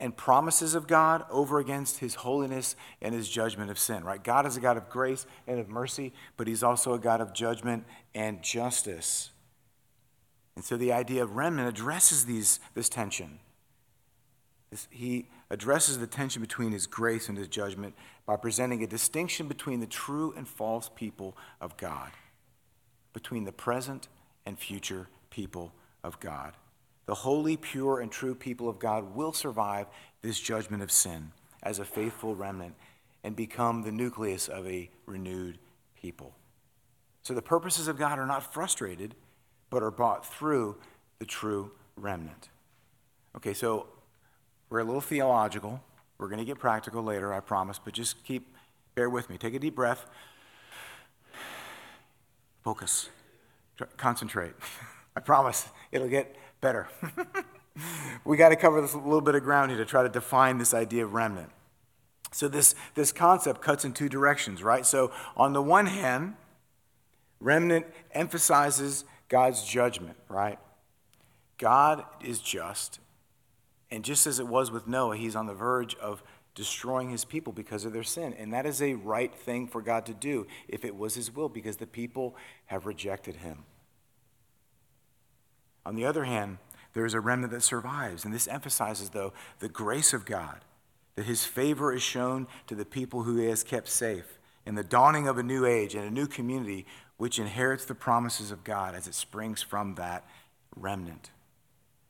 and 0.00 0.16
promises 0.16 0.76
of 0.76 0.86
God 0.86 1.24
over 1.28 1.58
against 1.58 1.98
his 1.98 2.14
holiness 2.14 2.76
and 3.02 3.14
his 3.14 3.28
judgment 3.28 3.68
of 3.70 3.78
sin, 3.78 4.04
right? 4.04 4.22
God 4.22 4.46
is 4.46 4.56
a 4.56 4.60
God 4.60 4.76
of 4.76 4.88
grace 4.88 5.26
and 5.48 5.58
of 5.58 5.68
mercy, 5.68 6.12
but 6.36 6.46
he's 6.46 6.62
also 6.62 6.94
a 6.94 6.98
God 6.98 7.20
of 7.20 7.34
judgment 7.34 7.84
and 8.14 8.40
justice. 8.40 9.30
And 10.54 10.64
so 10.64 10.76
the 10.76 10.92
idea 10.92 11.22
of 11.22 11.36
remnant 11.36 11.68
addresses 11.68 12.26
these, 12.26 12.60
this 12.74 12.88
tension. 12.88 13.40
This, 14.70 14.86
he 14.90 15.28
addresses 15.50 15.98
the 15.98 16.06
tension 16.06 16.42
between 16.42 16.72
his 16.72 16.86
grace 16.86 17.28
and 17.28 17.38
his 17.38 17.48
judgment 17.48 17.94
by 18.26 18.36
presenting 18.36 18.82
a 18.82 18.86
distinction 18.86 19.48
between 19.48 19.80
the 19.80 19.86
true 19.86 20.34
and 20.36 20.46
false 20.46 20.90
people 20.94 21.36
of 21.60 21.76
God, 21.76 22.10
between 23.12 23.44
the 23.44 23.52
present 23.52 24.08
and 24.44 24.58
future 24.58 25.08
people 25.30 25.72
of 26.04 26.20
God. 26.20 26.54
The 27.06 27.14
holy, 27.14 27.56
pure, 27.56 28.00
and 28.00 28.12
true 28.12 28.34
people 28.34 28.68
of 28.68 28.78
God 28.78 29.14
will 29.14 29.32
survive 29.32 29.86
this 30.20 30.38
judgment 30.38 30.82
of 30.82 30.90
sin 30.90 31.32
as 31.62 31.78
a 31.78 31.84
faithful 31.84 32.34
remnant 32.34 32.74
and 33.24 33.34
become 33.34 33.82
the 33.82 33.92
nucleus 33.92 34.48
of 34.48 34.66
a 34.66 34.90
renewed 35.06 35.58
people. 36.00 36.34
So 37.22 37.34
the 37.34 37.42
purposes 37.42 37.88
of 37.88 37.98
God 37.98 38.18
are 38.18 38.26
not 38.26 38.52
frustrated, 38.52 39.14
but 39.70 39.82
are 39.82 39.90
brought 39.90 40.24
through 40.24 40.76
the 41.18 41.24
true 41.24 41.72
remnant. 41.96 42.48
Okay, 43.36 43.54
so 43.54 43.86
we're 44.70 44.80
a 44.80 44.84
little 44.84 45.00
theological. 45.00 45.82
We're 46.18 46.28
going 46.28 46.38
to 46.38 46.44
get 46.44 46.58
practical 46.58 47.02
later, 47.02 47.32
I 47.32 47.40
promise, 47.40 47.78
but 47.82 47.94
just 47.94 48.22
keep, 48.24 48.54
bear 48.94 49.08
with 49.08 49.30
me. 49.30 49.38
Take 49.38 49.54
a 49.54 49.58
deep 49.58 49.74
breath. 49.74 50.06
Focus. 52.62 53.08
Concentrate. 53.96 54.52
I 55.16 55.20
promise 55.20 55.68
it'll 55.92 56.08
get 56.08 56.36
better. 56.60 56.88
we 58.24 58.36
got 58.36 58.50
to 58.50 58.56
cover 58.56 58.80
this 58.80 58.94
little 58.94 59.20
bit 59.20 59.34
of 59.34 59.42
ground 59.42 59.70
here 59.70 59.78
to 59.78 59.84
try 59.84 60.02
to 60.02 60.08
define 60.08 60.58
this 60.58 60.74
idea 60.74 61.04
of 61.04 61.14
remnant. 61.14 61.50
So, 62.30 62.46
this, 62.46 62.74
this 62.94 63.10
concept 63.10 63.62
cuts 63.62 63.86
in 63.86 63.92
two 63.92 64.08
directions, 64.08 64.62
right? 64.62 64.84
So, 64.84 65.12
on 65.36 65.54
the 65.54 65.62
one 65.62 65.86
hand, 65.86 66.34
remnant 67.40 67.86
emphasizes 68.12 69.04
God's 69.28 69.64
judgment, 69.64 70.16
right? 70.28 70.58
God 71.56 72.04
is 72.22 72.40
just 72.40 73.00
and 73.90 74.04
just 74.04 74.26
as 74.26 74.38
it 74.38 74.46
was 74.46 74.70
with 74.70 74.86
Noah, 74.86 75.16
he's 75.16 75.36
on 75.36 75.46
the 75.46 75.54
verge 75.54 75.94
of 75.96 76.22
destroying 76.54 77.10
his 77.10 77.24
people 77.24 77.52
because 77.52 77.84
of 77.84 77.92
their 77.92 78.02
sin. 78.02 78.34
And 78.34 78.52
that 78.52 78.66
is 78.66 78.82
a 78.82 78.94
right 78.94 79.34
thing 79.34 79.66
for 79.66 79.80
God 79.80 80.04
to 80.06 80.14
do 80.14 80.46
if 80.68 80.84
it 80.84 80.96
was 80.96 81.14
his 81.14 81.34
will, 81.34 81.48
because 81.48 81.76
the 81.76 81.86
people 81.86 82.36
have 82.66 82.84
rejected 82.84 83.36
him. 83.36 83.64
On 85.86 85.94
the 85.94 86.04
other 86.04 86.24
hand, 86.24 86.58
there 86.92 87.06
is 87.06 87.14
a 87.14 87.20
remnant 87.20 87.52
that 87.52 87.62
survives. 87.62 88.24
And 88.24 88.34
this 88.34 88.48
emphasizes, 88.48 89.10
though, 89.10 89.32
the 89.60 89.68
grace 89.68 90.12
of 90.12 90.26
God, 90.26 90.64
that 91.14 91.26
his 91.26 91.44
favor 91.44 91.94
is 91.94 92.02
shown 92.02 92.46
to 92.66 92.74
the 92.74 92.84
people 92.84 93.22
who 93.22 93.36
he 93.36 93.46
has 93.46 93.62
kept 93.62 93.88
safe 93.88 94.38
in 94.66 94.74
the 94.74 94.84
dawning 94.84 95.28
of 95.28 95.38
a 95.38 95.42
new 95.42 95.64
age 95.64 95.94
and 95.94 96.04
a 96.04 96.10
new 96.10 96.26
community 96.26 96.84
which 97.16 97.38
inherits 97.38 97.84
the 97.84 97.94
promises 97.94 98.50
of 98.50 98.64
God 98.64 98.94
as 98.94 99.06
it 99.06 99.14
springs 99.14 99.62
from 99.62 99.94
that 99.94 100.24
remnant. 100.76 101.30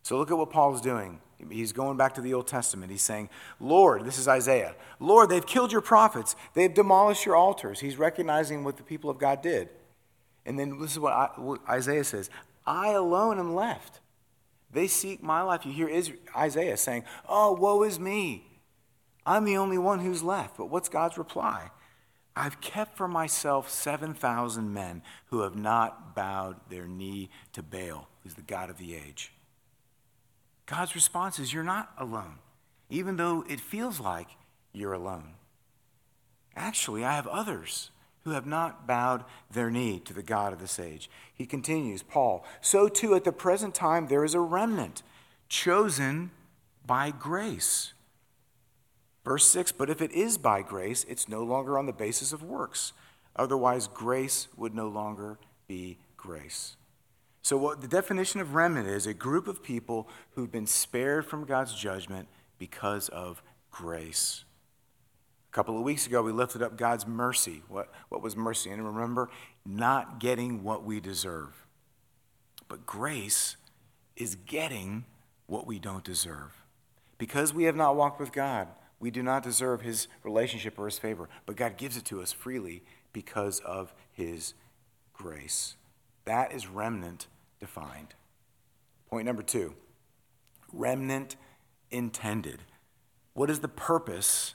So 0.02 0.18
look 0.18 0.30
at 0.30 0.38
what 0.38 0.50
Paul 0.50 0.74
is 0.74 0.80
doing. 0.80 1.20
He's 1.50 1.72
going 1.72 1.96
back 1.96 2.14
to 2.14 2.20
the 2.20 2.34
Old 2.34 2.46
Testament. 2.46 2.90
He's 2.90 3.02
saying, 3.02 3.30
Lord, 3.60 4.04
this 4.04 4.18
is 4.18 4.26
Isaiah, 4.26 4.74
Lord, 4.98 5.28
they've 5.28 5.46
killed 5.46 5.70
your 5.70 5.80
prophets. 5.80 6.34
They've 6.54 6.72
demolished 6.72 7.24
your 7.24 7.36
altars. 7.36 7.80
He's 7.80 7.96
recognizing 7.96 8.64
what 8.64 8.76
the 8.76 8.82
people 8.82 9.08
of 9.08 9.18
God 9.18 9.40
did. 9.42 9.68
And 10.44 10.58
then 10.58 10.80
this 10.80 10.92
is 10.92 10.98
what, 10.98 11.60
Isaiah 11.68 12.04
says 12.04 12.30
I 12.66 12.90
alone 12.90 13.38
am 13.38 13.54
left. 13.54 14.00
They 14.70 14.86
seek 14.86 15.22
my 15.22 15.42
life. 15.42 15.64
You 15.64 15.72
hear 15.72 16.02
Isaiah 16.36 16.76
saying, 16.76 17.04
Oh, 17.28 17.52
woe 17.52 17.82
is 17.82 17.98
me. 17.98 18.44
I'm 19.24 19.44
the 19.44 19.56
only 19.56 19.78
one 19.78 20.00
who's 20.00 20.22
left. 20.22 20.56
But 20.56 20.70
what's 20.70 20.88
God's 20.88 21.18
reply? 21.18 21.70
I've 22.34 22.60
kept 22.60 22.96
for 22.96 23.08
myself 23.08 23.68
7,000 23.68 24.72
men 24.72 25.02
who 25.26 25.40
have 25.40 25.56
not 25.56 26.14
bowed 26.14 26.56
their 26.70 26.86
knee 26.86 27.30
to 27.52 27.62
Baal, 27.62 28.08
who's 28.22 28.34
the 28.34 28.42
God 28.42 28.70
of 28.70 28.78
the 28.78 28.94
age. 28.94 29.32
God's 30.68 30.94
response 30.94 31.38
is, 31.38 31.52
You're 31.52 31.64
not 31.64 31.92
alone, 31.98 32.38
even 32.90 33.16
though 33.16 33.44
it 33.48 33.60
feels 33.60 33.98
like 33.98 34.28
you're 34.72 34.92
alone. 34.92 35.34
Actually, 36.54 37.04
I 37.04 37.14
have 37.14 37.26
others 37.26 37.90
who 38.24 38.30
have 38.30 38.46
not 38.46 38.86
bowed 38.86 39.24
their 39.50 39.70
knee 39.70 40.00
to 40.00 40.12
the 40.12 40.22
God 40.22 40.52
of 40.52 40.60
this 40.60 40.78
age. 40.78 41.08
He 41.32 41.46
continues, 41.46 42.02
Paul, 42.02 42.44
so 42.60 42.88
too 42.88 43.14
at 43.14 43.24
the 43.24 43.32
present 43.32 43.74
time 43.74 44.08
there 44.08 44.24
is 44.24 44.34
a 44.34 44.40
remnant 44.40 45.02
chosen 45.48 46.30
by 46.84 47.10
grace. 47.10 47.94
Verse 49.24 49.46
6 49.46 49.72
But 49.72 49.88
if 49.88 50.02
it 50.02 50.12
is 50.12 50.36
by 50.36 50.60
grace, 50.60 51.06
it's 51.08 51.28
no 51.28 51.42
longer 51.42 51.78
on 51.78 51.86
the 51.86 51.92
basis 51.92 52.32
of 52.32 52.42
works. 52.42 52.92
Otherwise, 53.36 53.86
grace 53.86 54.48
would 54.56 54.74
no 54.74 54.88
longer 54.88 55.38
be 55.66 55.96
grace. 56.16 56.77
So, 57.48 57.56
what 57.56 57.80
the 57.80 57.88
definition 57.88 58.42
of 58.42 58.52
remnant 58.52 58.86
is 58.86 59.06
a 59.06 59.14
group 59.14 59.48
of 59.48 59.62
people 59.62 60.06
who've 60.32 60.52
been 60.52 60.66
spared 60.66 61.24
from 61.24 61.46
God's 61.46 61.74
judgment 61.74 62.28
because 62.58 63.08
of 63.08 63.42
grace. 63.70 64.44
A 65.50 65.54
couple 65.54 65.74
of 65.78 65.82
weeks 65.82 66.06
ago, 66.06 66.22
we 66.22 66.30
lifted 66.30 66.62
up 66.62 66.76
God's 66.76 67.06
mercy. 67.06 67.62
What, 67.68 67.90
what 68.10 68.20
was 68.20 68.36
mercy? 68.36 68.68
And 68.68 68.84
remember, 68.84 69.30
not 69.64 70.20
getting 70.20 70.62
what 70.62 70.84
we 70.84 71.00
deserve. 71.00 71.64
But 72.68 72.84
grace 72.84 73.56
is 74.14 74.34
getting 74.34 75.06
what 75.46 75.66
we 75.66 75.78
don't 75.78 76.04
deserve. 76.04 76.66
Because 77.16 77.54
we 77.54 77.64
have 77.64 77.76
not 77.76 77.96
walked 77.96 78.20
with 78.20 78.30
God, 78.30 78.68
we 79.00 79.10
do 79.10 79.22
not 79.22 79.42
deserve 79.42 79.80
his 79.80 80.06
relationship 80.22 80.78
or 80.78 80.84
his 80.84 80.98
favor, 80.98 81.30
but 81.46 81.56
God 81.56 81.78
gives 81.78 81.96
it 81.96 82.04
to 82.04 82.20
us 82.20 82.30
freely 82.30 82.82
because 83.14 83.60
of 83.60 83.94
his 84.12 84.52
grace. 85.14 85.76
That 86.26 86.52
is 86.52 86.66
remnant 86.66 87.26
defined. 87.60 88.14
Point 89.08 89.26
number 89.26 89.42
two 89.42 89.74
remnant 90.72 91.36
intended. 91.90 92.62
What 93.34 93.50
is 93.50 93.60
the 93.60 93.68
purpose 93.68 94.54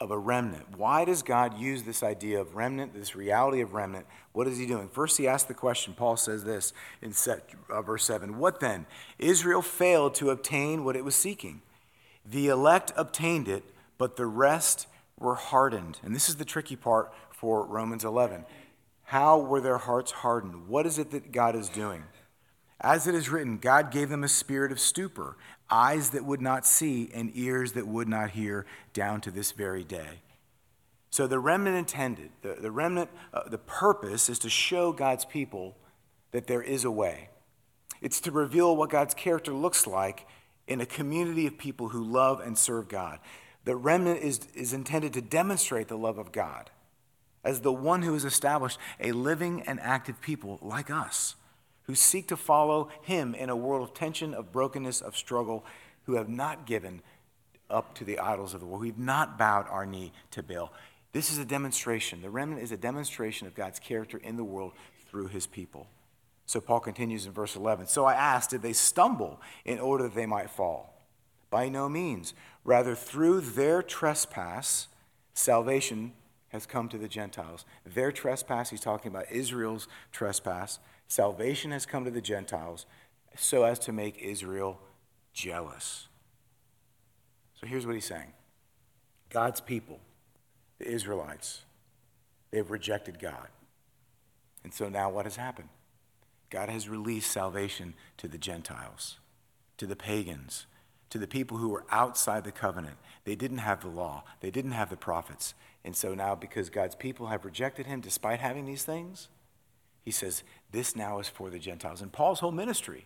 of 0.00 0.10
a 0.10 0.18
remnant? 0.18 0.76
Why 0.76 1.04
does 1.04 1.22
God 1.22 1.58
use 1.58 1.82
this 1.82 2.02
idea 2.02 2.40
of 2.40 2.54
remnant, 2.54 2.94
this 2.94 3.16
reality 3.16 3.60
of 3.60 3.74
remnant? 3.74 4.06
What 4.32 4.46
is 4.46 4.58
he 4.58 4.66
doing? 4.66 4.88
First, 4.88 5.18
he 5.18 5.26
asks 5.26 5.48
the 5.48 5.54
question. 5.54 5.94
Paul 5.94 6.16
says 6.16 6.44
this 6.44 6.72
in 7.02 7.12
uh, 7.70 7.82
verse 7.82 8.04
7 8.04 8.38
What 8.38 8.60
then? 8.60 8.86
Israel 9.18 9.62
failed 9.62 10.14
to 10.16 10.30
obtain 10.30 10.84
what 10.84 10.96
it 10.96 11.04
was 11.04 11.14
seeking. 11.14 11.62
The 12.24 12.48
elect 12.48 12.92
obtained 12.96 13.48
it, 13.48 13.64
but 13.98 14.16
the 14.16 14.26
rest 14.26 14.86
were 15.18 15.36
hardened. 15.36 15.98
And 16.02 16.14
this 16.14 16.28
is 16.28 16.36
the 16.36 16.44
tricky 16.44 16.76
part 16.76 17.12
for 17.30 17.64
Romans 17.64 18.04
11. 18.04 18.44
How 19.04 19.38
were 19.38 19.60
their 19.60 19.78
hearts 19.78 20.10
hardened? 20.10 20.68
What 20.68 20.86
is 20.86 20.98
it 20.98 21.12
that 21.12 21.30
God 21.30 21.54
is 21.54 21.68
doing? 21.68 22.02
As 22.80 23.06
it 23.06 23.14
is 23.14 23.30
written, 23.30 23.58
God 23.58 23.90
gave 23.90 24.08
them 24.08 24.24
a 24.24 24.28
spirit 24.28 24.70
of 24.70 24.78
stupor, 24.78 25.36
eyes 25.70 26.10
that 26.10 26.24
would 26.24 26.40
not 26.40 26.66
see, 26.66 27.10
and 27.14 27.30
ears 27.34 27.72
that 27.72 27.86
would 27.86 28.08
not 28.08 28.30
hear, 28.30 28.66
down 28.92 29.20
to 29.22 29.30
this 29.30 29.52
very 29.52 29.84
day. 29.84 30.20
So 31.10 31.26
the 31.26 31.38
remnant 31.38 31.76
intended, 31.76 32.30
the, 32.42 32.54
the 32.60 32.70
remnant, 32.70 33.08
uh, 33.32 33.48
the 33.48 33.58
purpose 33.58 34.28
is 34.28 34.38
to 34.40 34.50
show 34.50 34.92
God's 34.92 35.24
people 35.24 35.76
that 36.32 36.46
there 36.46 36.62
is 36.62 36.84
a 36.84 36.90
way. 36.90 37.30
It's 38.02 38.20
to 38.20 38.30
reveal 38.30 38.76
what 38.76 38.90
God's 38.90 39.14
character 39.14 39.52
looks 39.52 39.86
like 39.86 40.26
in 40.68 40.80
a 40.80 40.86
community 40.86 41.46
of 41.46 41.56
people 41.56 41.88
who 41.88 42.04
love 42.04 42.40
and 42.40 42.58
serve 42.58 42.88
God. 42.88 43.20
The 43.64 43.76
remnant 43.76 44.22
is, 44.22 44.40
is 44.54 44.72
intended 44.72 45.12
to 45.14 45.22
demonstrate 45.22 45.88
the 45.88 45.96
love 45.96 46.18
of 46.18 46.32
God 46.32 46.70
as 47.42 47.60
the 47.60 47.72
one 47.72 48.02
who 48.02 48.12
has 48.12 48.24
established 48.24 48.78
a 49.00 49.12
living 49.12 49.62
and 49.62 49.80
active 49.80 50.20
people 50.20 50.58
like 50.60 50.90
us, 50.90 51.36
who 51.86 51.94
seek 51.94 52.26
to 52.28 52.36
follow 52.36 52.88
him 53.02 53.34
in 53.34 53.48
a 53.48 53.56
world 53.56 53.82
of 53.82 53.94
tension, 53.94 54.34
of 54.34 54.52
brokenness, 54.52 55.00
of 55.00 55.16
struggle, 55.16 55.64
who 56.04 56.14
have 56.14 56.28
not 56.28 56.66
given 56.66 57.02
up 57.68 57.94
to 57.94 58.04
the 58.04 58.18
idols 58.18 58.54
of 58.54 58.60
the 58.60 58.66
world, 58.66 58.82
who 58.82 58.88
have 58.88 58.98
not 58.98 59.38
bowed 59.38 59.66
our 59.68 59.86
knee 59.86 60.12
to 60.30 60.42
Baal. 60.42 60.72
This 61.12 61.30
is 61.30 61.38
a 61.38 61.44
demonstration. 61.44 62.22
The 62.22 62.30
remnant 62.30 62.62
is 62.62 62.72
a 62.72 62.76
demonstration 62.76 63.46
of 63.46 63.54
God's 63.54 63.78
character 63.78 64.18
in 64.18 64.36
the 64.36 64.44
world 64.44 64.72
through 65.08 65.28
his 65.28 65.46
people. 65.46 65.86
So 66.44 66.60
Paul 66.60 66.80
continues 66.80 67.26
in 67.26 67.32
verse 67.32 67.56
11. 67.56 67.88
So 67.88 68.04
I 68.04 68.14
asked, 68.14 68.50
did 68.50 68.62
they 68.62 68.72
stumble 68.72 69.40
in 69.64 69.78
order 69.78 70.04
that 70.04 70.14
they 70.14 70.26
might 70.26 70.50
fall? 70.50 70.94
By 71.50 71.68
no 71.68 71.88
means. 71.88 72.34
Rather, 72.64 72.94
through 72.94 73.40
their 73.40 73.82
trespass, 73.82 74.88
salvation 75.34 76.12
has 76.48 76.66
come 76.66 76.88
to 76.88 76.98
the 76.98 77.08
Gentiles. 77.08 77.64
Their 77.84 78.12
trespass, 78.12 78.70
he's 78.70 78.80
talking 78.80 79.10
about 79.10 79.30
Israel's 79.30 79.88
trespass. 80.12 80.78
Salvation 81.08 81.70
has 81.70 81.86
come 81.86 82.04
to 82.04 82.10
the 82.10 82.20
Gentiles 82.20 82.86
so 83.36 83.64
as 83.64 83.78
to 83.80 83.92
make 83.92 84.18
Israel 84.18 84.80
jealous. 85.32 86.08
So 87.60 87.66
here's 87.66 87.86
what 87.86 87.94
he's 87.94 88.04
saying 88.04 88.32
God's 89.30 89.60
people, 89.60 90.00
the 90.78 90.88
Israelites, 90.88 91.62
they've 92.50 92.70
rejected 92.70 93.18
God. 93.18 93.48
And 94.64 94.74
so 94.74 94.88
now 94.88 95.10
what 95.10 95.26
has 95.26 95.36
happened? 95.36 95.68
God 96.50 96.68
has 96.68 96.88
released 96.88 97.30
salvation 97.30 97.94
to 98.16 98.28
the 98.28 98.38
Gentiles, 98.38 99.18
to 99.78 99.86
the 99.86 99.96
pagans, 99.96 100.66
to 101.10 101.18
the 101.18 101.26
people 101.26 101.58
who 101.58 101.68
were 101.68 101.84
outside 101.90 102.44
the 102.44 102.52
covenant. 102.52 102.96
They 103.24 103.34
didn't 103.34 103.58
have 103.58 103.80
the 103.80 103.88
law, 103.88 104.24
they 104.40 104.50
didn't 104.50 104.72
have 104.72 104.90
the 104.90 104.96
prophets. 104.96 105.54
And 105.84 105.94
so 105.94 106.14
now, 106.14 106.34
because 106.34 106.68
God's 106.68 106.96
people 106.96 107.28
have 107.28 107.44
rejected 107.44 107.86
him 107.86 108.00
despite 108.00 108.40
having 108.40 108.66
these 108.66 108.82
things, 108.82 109.28
he 110.06 110.10
says, 110.10 110.42
This 110.72 110.96
now 110.96 111.18
is 111.18 111.28
for 111.28 111.50
the 111.50 111.58
Gentiles. 111.58 112.00
And 112.00 112.10
Paul's 112.10 112.40
whole 112.40 112.52
ministry 112.52 113.04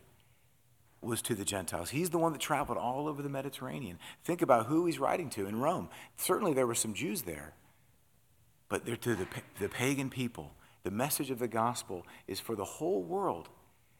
was 1.00 1.20
to 1.22 1.34
the 1.34 1.44
Gentiles. 1.44 1.90
He's 1.90 2.10
the 2.10 2.18
one 2.18 2.32
that 2.32 2.40
traveled 2.40 2.78
all 2.78 3.08
over 3.08 3.22
the 3.22 3.28
Mediterranean. 3.28 3.98
Think 4.22 4.42
about 4.42 4.66
who 4.66 4.86
he's 4.86 5.00
writing 5.00 5.30
to 5.30 5.46
in 5.46 5.58
Rome. 5.58 5.88
Certainly, 6.16 6.54
there 6.54 6.68
were 6.68 6.76
some 6.76 6.94
Jews 6.94 7.22
there, 7.22 7.54
but 8.68 8.86
they're 8.86 8.96
to 8.96 9.16
the, 9.16 9.26
the 9.58 9.68
pagan 9.68 10.10
people 10.10 10.52
the 10.82 10.90
message 10.90 11.30
of 11.30 11.38
the 11.38 11.48
gospel 11.48 12.06
is 12.26 12.40
for 12.40 12.56
the 12.56 12.64
whole 12.64 13.02
world. 13.02 13.48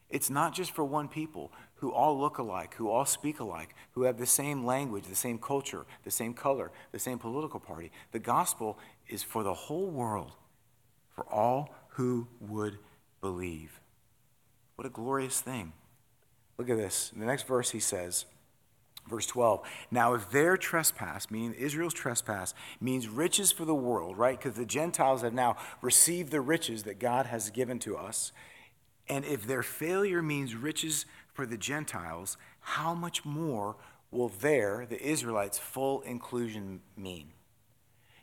It's 0.09 0.29
not 0.29 0.53
just 0.53 0.71
for 0.71 0.83
one 0.83 1.07
people 1.07 1.51
who 1.75 1.91
all 1.91 2.19
look 2.19 2.37
alike, 2.37 2.73
who 2.75 2.89
all 2.89 3.05
speak 3.05 3.39
alike, 3.39 3.75
who 3.91 4.03
have 4.03 4.17
the 4.17 4.25
same 4.25 4.65
language, 4.65 5.05
the 5.05 5.15
same 5.15 5.37
culture, 5.37 5.85
the 6.03 6.11
same 6.11 6.33
color, 6.33 6.71
the 6.91 6.99
same 6.99 7.17
political 7.17 7.59
party. 7.59 7.91
The 8.11 8.19
gospel 8.19 8.77
is 9.07 9.23
for 9.23 9.43
the 9.43 9.53
whole 9.53 9.89
world, 9.89 10.33
for 11.15 11.25
all 11.31 11.73
who 11.89 12.27
would 12.39 12.77
believe. 13.21 13.79
What 14.75 14.87
a 14.87 14.89
glorious 14.89 15.39
thing. 15.39 15.73
Look 16.57 16.69
at 16.69 16.77
this. 16.77 17.11
In 17.13 17.19
the 17.19 17.25
next 17.25 17.47
verse, 17.47 17.71
he 17.71 17.79
says, 17.79 18.25
Verse 19.09 19.25
12. 19.25 19.61
Now, 19.89 20.13
if 20.13 20.29
their 20.29 20.57
trespass, 20.57 21.31
meaning 21.31 21.53
Israel's 21.53 21.93
trespass, 21.93 22.53
means 22.79 23.07
riches 23.07 23.51
for 23.51 23.65
the 23.65 23.75
world, 23.75 24.17
right? 24.17 24.37
Because 24.37 24.55
the 24.55 24.65
Gentiles 24.65 25.23
have 25.23 25.33
now 25.33 25.57
received 25.81 26.31
the 26.31 26.41
riches 26.41 26.83
that 26.83 26.99
God 26.99 27.25
has 27.25 27.49
given 27.49 27.79
to 27.79 27.97
us. 27.97 28.31
And 29.09 29.25
if 29.25 29.47
their 29.47 29.63
failure 29.63 30.21
means 30.21 30.55
riches 30.55 31.05
for 31.33 31.45
the 31.45 31.57
Gentiles, 31.57 32.37
how 32.59 32.93
much 32.93 33.25
more 33.25 33.75
will 34.11 34.29
their, 34.29 34.85
the 34.85 35.01
Israelites, 35.01 35.57
full 35.57 36.01
inclusion 36.01 36.81
mean? 36.95 37.29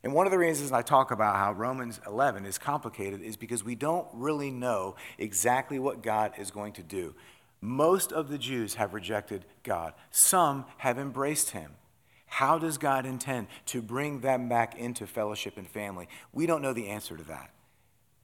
And 0.08 0.14
one 0.14 0.26
of 0.26 0.30
the 0.30 0.38
reasons 0.38 0.72
I 0.72 0.80
talk 0.80 1.10
about 1.10 1.36
how 1.36 1.52
Romans 1.52 2.00
11 2.06 2.46
is 2.46 2.56
complicated 2.56 3.20
is 3.20 3.36
because 3.36 3.62
we 3.62 3.74
don't 3.74 4.08
really 4.14 4.50
know 4.50 4.96
exactly 5.18 5.78
what 5.78 6.02
God 6.02 6.32
is 6.38 6.50
going 6.50 6.72
to 6.72 6.82
do. 6.82 7.14
Most 7.60 8.10
of 8.10 8.30
the 8.30 8.38
Jews 8.38 8.76
have 8.76 8.94
rejected 8.94 9.44
God, 9.64 9.92
some 10.10 10.64
have 10.78 10.98
embraced 10.98 11.50
him. 11.50 11.72
How 12.24 12.58
does 12.58 12.78
God 12.78 13.04
intend 13.04 13.48
to 13.66 13.82
bring 13.82 14.20
them 14.20 14.48
back 14.48 14.78
into 14.78 15.06
fellowship 15.06 15.58
and 15.58 15.68
family? 15.68 16.08
We 16.32 16.46
don't 16.46 16.62
know 16.62 16.72
the 16.72 16.88
answer 16.88 17.14
to 17.14 17.24
that. 17.24 17.50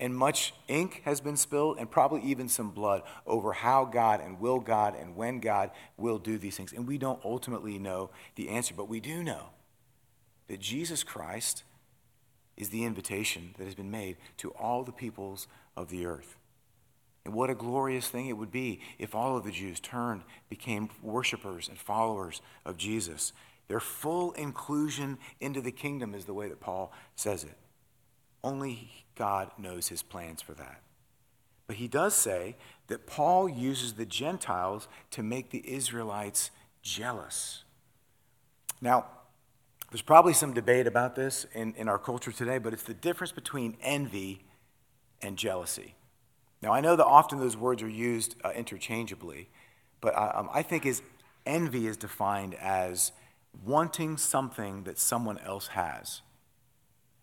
And 0.00 0.16
much 0.16 0.54
ink 0.68 1.02
has 1.04 1.20
been 1.20 1.36
spilled, 1.36 1.76
and 1.78 1.90
probably 1.90 2.22
even 2.22 2.48
some 2.48 2.70
blood 2.70 3.02
over 3.26 3.52
how 3.52 3.84
God 3.84 4.22
and 4.22 4.40
will 4.40 4.58
God 4.58 4.94
and 4.98 5.16
when 5.16 5.38
God 5.38 5.70
will 5.98 6.18
do 6.18 6.38
these 6.38 6.56
things. 6.56 6.72
And 6.72 6.88
we 6.88 6.96
don't 6.96 7.22
ultimately 7.22 7.78
know 7.78 8.08
the 8.36 8.48
answer, 8.48 8.72
but 8.74 8.88
we 8.88 9.00
do 9.00 9.22
know 9.22 9.50
that 10.48 10.60
Jesus 10.60 11.04
Christ 11.04 11.62
is 12.56 12.68
the 12.68 12.84
invitation 12.84 13.54
that 13.58 13.64
has 13.64 13.74
been 13.74 13.90
made 13.90 14.16
to 14.38 14.50
all 14.50 14.84
the 14.84 14.92
peoples 14.92 15.46
of 15.76 15.88
the 15.88 16.06
earth. 16.06 16.36
And 17.24 17.34
what 17.34 17.50
a 17.50 17.54
glorious 17.54 18.08
thing 18.08 18.28
it 18.28 18.36
would 18.36 18.52
be 18.52 18.80
if 18.98 19.14
all 19.14 19.36
of 19.36 19.44
the 19.44 19.50
Jews 19.50 19.80
turned, 19.80 20.22
became 20.48 20.90
worshipers 21.02 21.68
and 21.68 21.78
followers 21.78 22.42
of 22.64 22.76
Jesus. 22.76 23.32
Their 23.68 23.80
full 23.80 24.32
inclusion 24.32 25.18
into 25.40 25.60
the 25.60 25.72
kingdom 25.72 26.14
is 26.14 26.26
the 26.26 26.34
way 26.34 26.48
that 26.48 26.60
Paul 26.60 26.92
says 27.16 27.44
it. 27.44 27.56
Only 28.42 29.06
God 29.14 29.50
knows 29.56 29.88
his 29.88 30.02
plans 30.02 30.42
for 30.42 30.52
that. 30.54 30.82
But 31.66 31.76
he 31.76 31.88
does 31.88 32.14
say 32.14 32.56
that 32.88 33.06
Paul 33.06 33.48
uses 33.48 33.94
the 33.94 34.04
Gentiles 34.04 34.86
to 35.12 35.22
make 35.22 35.48
the 35.48 35.64
Israelites 35.66 36.50
jealous. 36.82 37.64
Now, 38.82 39.06
There's 39.94 40.02
probably 40.02 40.32
some 40.32 40.52
debate 40.54 40.88
about 40.88 41.14
this 41.14 41.46
in, 41.54 41.72
in 41.76 41.88
our 41.88 42.00
culture 42.00 42.32
today, 42.32 42.58
but 42.58 42.72
it's 42.72 42.82
the 42.82 42.94
difference 42.94 43.30
between 43.30 43.76
envy 43.80 44.42
and 45.22 45.36
jealousy. 45.36 45.94
Now, 46.60 46.72
I 46.72 46.80
know 46.80 46.96
that 46.96 47.06
often 47.06 47.38
those 47.38 47.56
words 47.56 47.80
are 47.80 47.88
used 47.88 48.34
uh, 48.42 48.50
interchangeably, 48.50 49.50
but 50.00 50.16
uh, 50.16 50.32
um, 50.34 50.50
I 50.52 50.62
think 50.62 50.84
is 50.84 51.00
envy 51.46 51.86
is 51.86 51.96
defined 51.96 52.56
as 52.56 53.12
wanting 53.64 54.16
something 54.16 54.82
that 54.82 54.98
someone 54.98 55.38
else 55.38 55.68
has. 55.68 56.22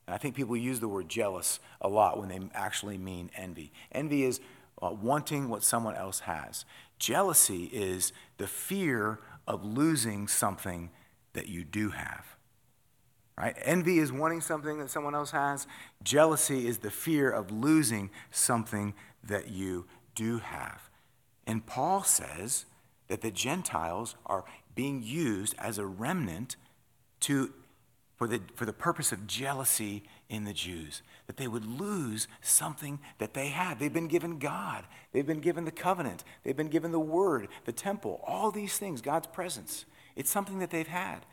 And 0.07 0.15
I 0.15 0.17
think 0.17 0.33
people 0.33 0.55
use 0.55 0.79
the 0.79 0.87
word 0.87 1.09
jealous 1.09 1.59
a 1.81 1.89
lot 1.89 2.19
when 2.19 2.29
they 2.29 2.39
actually 2.53 2.97
mean 2.97 3.31
envy. 3.35 3.73
Envy 3.91 4.23
is 4.23 4.39
uh, 4.81 4.91
wanting 4.91 5.49
what 5.49 5.61
someone 5.61 5.95
else 5.95 6.21
has. 6.21 6.63
Jealousy 6.99 7.65
is 7.73 8.13
the 8.37 8.47
fear 8.47 9.19
of 9.45 9.65
losing 9.65 10.29
something 10.29 10.89
that 11.33 11.49
you 11.49 11.65
do 11.65 11.89
have. 11.89 12.37
Right? 13.41 13.55
Envy 13.63 13.97
is 13.97 14.11
wanting 14.11 14.41
something 14.41 14.77
that 14.77 14.91
someone 14.91 15.15
else 15.15 15.31
has. 15.31 15.65
Jealousy 16.03 16.67
is 16.67 16.77
the 16.77 16.91
fear 16.91 17.31
of 17.31 17.49
losing 17.49 18.11
something 18.29 18.93
that 19.23 19.49
you 19.49 19.87
do 20.13 20.37
have. 20.37 20.91
And 21.47 21.65
Paul 21.65 22.03
says 22.03 22.65
that 23.07 23.21
the 23.21 23.31
Gentiles 23.31 24.15
are 24.27 24.45
being 24.75 25.01
used 25.01 25.55
as 25.57 25.79
a 25.79 25.87
remnant 25.87 26.55
to, 27.21 27.51
for, 28.15 28.27
the, 28.27 28.41
for 28.53 28.65
the 28.65 28.73
purpose 28.73 29.11
of 29.11 29.25
jealousy 29.25 30.03
in 30.29 30.43
the 30.43 30.53
Jews, 30.53 31.01
that 31.25 31.37
they 31.37 31.47
would 31.47 31.65
lose 31.65 32.27
something 32.41 32.99
that 33.17 33.33
they 33.33 33.47
had. 33.47 33.79
They've 33.79 33.91
been 33.91 34.07
given 34.07 34.37
God, 34.37 34.85
they've 35.13 35.25
been 35.25 35.41
given 35.41 35.65
the 35.65 35.71
covenant, 35.71 36.23
they've 36.43 36.55
been 36.55 36.69
given 36.69 36.91
the 36.91 36.99
word, 36.99 37.47
the 37.65 37.71
temple, 37.71 38.21
all 38.23 38.51
these 38.51 38.77
things, 38.77 39.01
God's 39.01 39.27
presence. 39.27 39.85
It's 40.15 40.29
something 40.29 40.59
that 40.59 40.69
they've 40.69 40.85
had. 40.85 41.25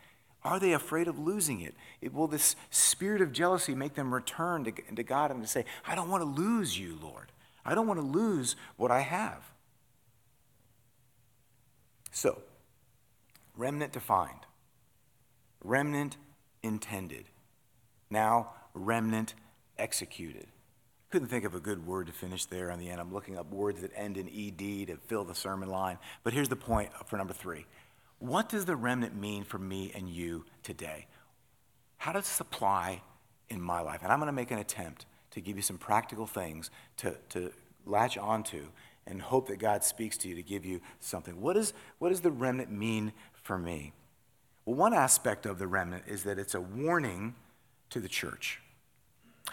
Are 0.44 0.60
they 0.60 0.72
afraid 0.72 1.08
of 1.08 1.18
losing 1.18 1.60
it? 1.60 1.74
it 2.00 2.14
will 2.14 2.28
this 2.28 2.54
spirit 2.70 3.20
of 3.20 3.32
jealousy 3.32 3.74
make 3.74 3.94
them 3.94 4.14
return 4.14 4.64
to, 4.64 4.72
to 4.72 5.02
God 5.02 5.30
and 5.30 5.42
to 5.42 5.48
say, 5.48 5.64
I 5.86 5.94
don't 5.94 6.08
want 6.08 6.22
to 6.22 6.28
lose 6.28 6.78
you, 6.78 6.98
Lord. 7.02 7.32
I 7.64 7.74
don't 7.74 7.86
want 7.86 8.00
to 8.00 8.06
lose 8.06 8.56
what 8.76 8.90
I 8.90 9.00
have. 9.00 9.42
So, 12.10 12.40
remnant 13.56 13.92
defined, 13.92 14.46
remnant 15.62 16.16
intended, 16.62 17.26
now 18.10 18.52
remnant 18.74 19.34
executed. 19.76 20.46
Couldn't 21.10 21.28
think 21.28 21.44
of 21.44 21.54
a 21.54 21.60
good 21.60 21.86
word 21.86 22.06
to 22.06 22.12
finish 22.12 22.44
there 22.44 22.70
on 22.70 22.78
the 22.78 22.90
end. 22.90 23.00
I'm 23.00 23.12
looking 23.12 23.38
up 23.38 23.50
words 23.50 23.80
that 23.80 23.90
end 23.94 24.16
in 24.16 24.28
ed 24.28 24.88
to 24.88 24.96
fill 25.06 25.24
the 25.24 25.34
sermon 25.34 25.70
line. 25.70 25.98
But 26.22 26.34
here's 26.34 26.50
the 26.50 26.56
point 26.56 26.90
for 27.06 27.16
number 27.16 27.32
three 27.32 27.66
what 28.18 28.48
does 28.48 28.64
the 28.64 28.76
remnant 28.76 29.14
mean 29.14 29.44
for 29.44 29.58
me 29.58 29.92
and 29.94 30.08
you 30.08 30.44
today? 30.62 31.06
How 31.98 32.12
does 32.12 32.24
this 32.24 32.40
apply 32.40 33.02
in 33.48 33.60
my 33.60 33.80
life? 33.80 34.00
And 34.02 34.12
I'm 34.12 34.18
going 34.18 34.28
to 34.28 34.32
make 34.32 34.50
an 34.50 34.58
attempt 34.58 35.06
to 35.32 35.40
give 35.40 35.56
you 35.56 35.62
some 35.62 35.78
practical 35.78 36.26
things 36.26 36.70
to, 36.98 37.16
to 37.30 37.52
latch 37.86 38.18
onto 38.18 38.66
and 39.06 39.22
hope 39.22 39.48
that 39.48 39.58
God 39.58 39.84
speaks 39.84 40.18
to 40.18 40.28
you 40.28 40.34
to 40.34 40.42
give 40.42 40.64
you 40.64 40.80
something. 41.00 41.40
What, 41.40 41.56
is, 41.56 41.72
what 41.98 42.10
does 42.10 42.20
the 42.20 42.30
remnant 42.30 42.70
mean 42.70 43.12
for 43.42 43.58
me? 43.58 43.92
Well, 44.64 44.76
one 44.76 44.94
aspect 44.94 45.46
of 45.46 45.58
the 45.58 45.66
remnant 45.66 46.04
is 46.06 46.24
that 46.24 46.38
it's 46.38 46.54
a 46.54 46.60
warning 46.60 47.34
to 47.90 48.00
the 48.00 48.08
church. 48.08 48.60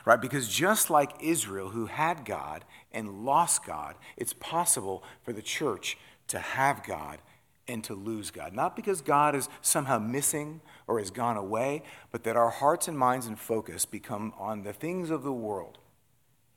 Right? 0.04 0.20
Because 0.20 0.50
just 0.50 0.90
like 0.90 1.12
Israel, 1.22 1.70
who 1.70 1.86
had 1.86 2.26
God 2.26 2.66
and 2.92 3.26
lost 3.26 3.66
God, 3.66 3.96
it's 4.18 4.34
possible 4.34 5.04
for 5.24 5.32
the 5.32 5.42
church 5.42 5.98
to 6.28 6.40
have 6.40 6.84
God 6.84 7.20
and 7.68 7.84
to 7.84 7.96
lose 7.96 8.32
God. 8.32 8.54
Not 8.54 8.76
because 8.76 9.02
God 9.02 9.36
is 9.36 9.50
somehow 9.62 10.00
missing 10.00 10.62
or 10.88 11.00
has 11.00 11.12
gone 11.12 11.38
away, 11.38 11.84
but 12.12 12.24
that 12.24 12.36
our 12.36 12.50
hearts 12.50 12.88
and 12.88 12.98
minds 12.98 13.26
and 13.26 13.40
focus 13.40 13.86
become 13.86 14.34
on 14.38 14.64
the 14.64 14.74
things 14.74 15.10
of 15.10 15.24
the 15.24 15.34
world. 15.34 15.80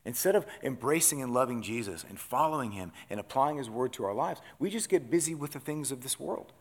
Instead 0.05 0.37
of 0.37 0.47
embracing 0.63 1.23
and 1.23 1.35
loving 1.35 1.61
Jesus 1.63 2.05
and 2.09 2.19
following 2.19 2.73
him 2.73 2.93
and 3.11 3.21
applying 3.21 3.59
his 3.59 3.69
word 3.69 3.93
to 3.95 4.05
our 4.05 4.15
lives, 4.15 4.41
we 4.59 4.71
just 4.71 4.89
get 4.89 5.11
busy 5.11 5.35
with 5.35 5.53
the 5.53 5.61
things 5.61 5.93
of 5.93 6.03
this 6.03 6.19
world. 6.19 6.53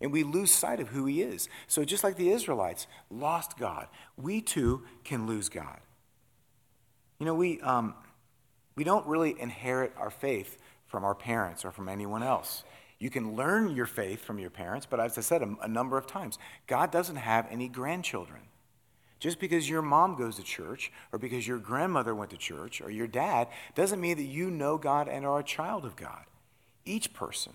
And 0.00 0.12
we 0.12 0.22
lose 0.22 0.50
sight 0.50 0.80
of 0.80 0.88
who 0.88 1.06
he 1.06 1.22
is. 1.22 1.48
So, 1.66 1.84
just 1.84 2.04
like 2.04 2.16
the 2.16 2.30
Israelites 2.30 2.86
lost 3.10 3.56
God, 3.56 3.86
we 4.16 4.42
too 4.42 4.82
can 5.02 5.26
lose 5.26 5.48
God. 5.48 5.80
You 7.18 7.26
know, 7.26 7.34
we, 7.34 7.60
um, 7.62 7.94
we 8.76 8.84
don't 8.84 9.06
really 9.06 9.34
inherit 9.40 9.94
our 9.96 10.10
faith 10.10 10.58
from 10.86 11.04
our 11.04 11.14
parents 11.14 11.64
or 11.64 11.70
from 11.70 11.88
anyone 11.88 12.22
else. 12.22 12.64
You 13.04 13.10
can 13.10 13.36
learn 13.36 13.76
your 13.76 13.84
faith 13.84 14.24
from 14.24 14.38
your 14.38 14.48
parents, 14.48 14.86
but 14.88 14.98
as 14.98 15.18
I 15.18 15.20
said 15.20 15.42
a, 15.42 15.54
a 15.60 15.68
number 15.68 15.98
of 15.98 16.06
times, 16.06 16.38
God 16.66 16.90
doesn't 16.90 17.16
have 17.16 17.46
any 17.50 17.68
grandchildren. 17.68 18.40
Just 19.20 19.38
because 19.38 19.68
your 19.68 19.82
mom 19.82 20.16
goes 20.16 20.36
to 20.36 20.42
church, 20.42 20.90
or 21.12 21.18
because 21.18 21.46
your 21.46 21.58
grandmother 21.58 22.14
went 22.14 22.30
to 22.30 22.38
church, 22.38 22.80
or 22.80 22.90
your 22.90 23.06
dad, 23.06 23.48
doesn't 23.74 24.00
mean 24.00 24.16
that 24.16 24.22
you 24.22 24.50
know 24.50 24.78
God 24.78 25.06
and 25.06 25.26
are 25.26 25.38
a 25.38 25.44
child 25.44 25.84
of 25.84 25.96
God. 25.96 26.24
Each 26.86 27.12
person 27.12 27.52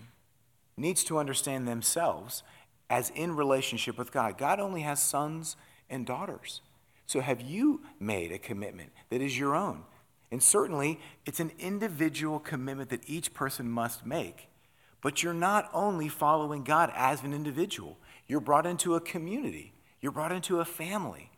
needs 0.78 1.04
to 1.06 1.18
understand 1.18 1.68
themselves 1.68 2.44
as 2.88 3.10
in 3.16 3.36
relationship 3.36 3.98
with 3.98 4.12
God. 4.12 4.38
God 4.38 4.60
only 4.60 4.82
has 4.82 5.02
sons 5.02 5.56
and 5.90 6.06
daughters. 6.06 6.62
So 7.08 7.22
have 7.22 7.42
you 7.42 7.82
made 8.00 8.32
a 8.32 8.38
commitment 8.38 8.92
that 9.10 9.20
is 9.20 9.40
your 9.40 9.56
own? 9.56 9.82
And 10.30 10.44
certainly, 10.44 11.00
it's 11.26 11.40
an 11.40 11.54
individual 11.58 12.40
commitment 12.40 12.92
that 12.92 13.10
each 13.10 13.34
person 13.34 13.68
must 13.68 14.06
make. 14.06 14.49
But 15.02 15.24
you're 15.24 15.34
not 15.34 15.70
only 15.74 16.10
following 16.10 16.64
God 16.64 16.92
as 16.96 17.24
an 17.24 17.34
individual, 17.34 17.98
you're 18.28 18.42
brought 18.42 18.66
into 18.66 18.96
a 18.96 19.02
community, 19.02 19.74
you're 20.02 20.12
brought 20.12 20.32
into 20.32 20.60
a 20.60 20.66
family. 20.66 21.32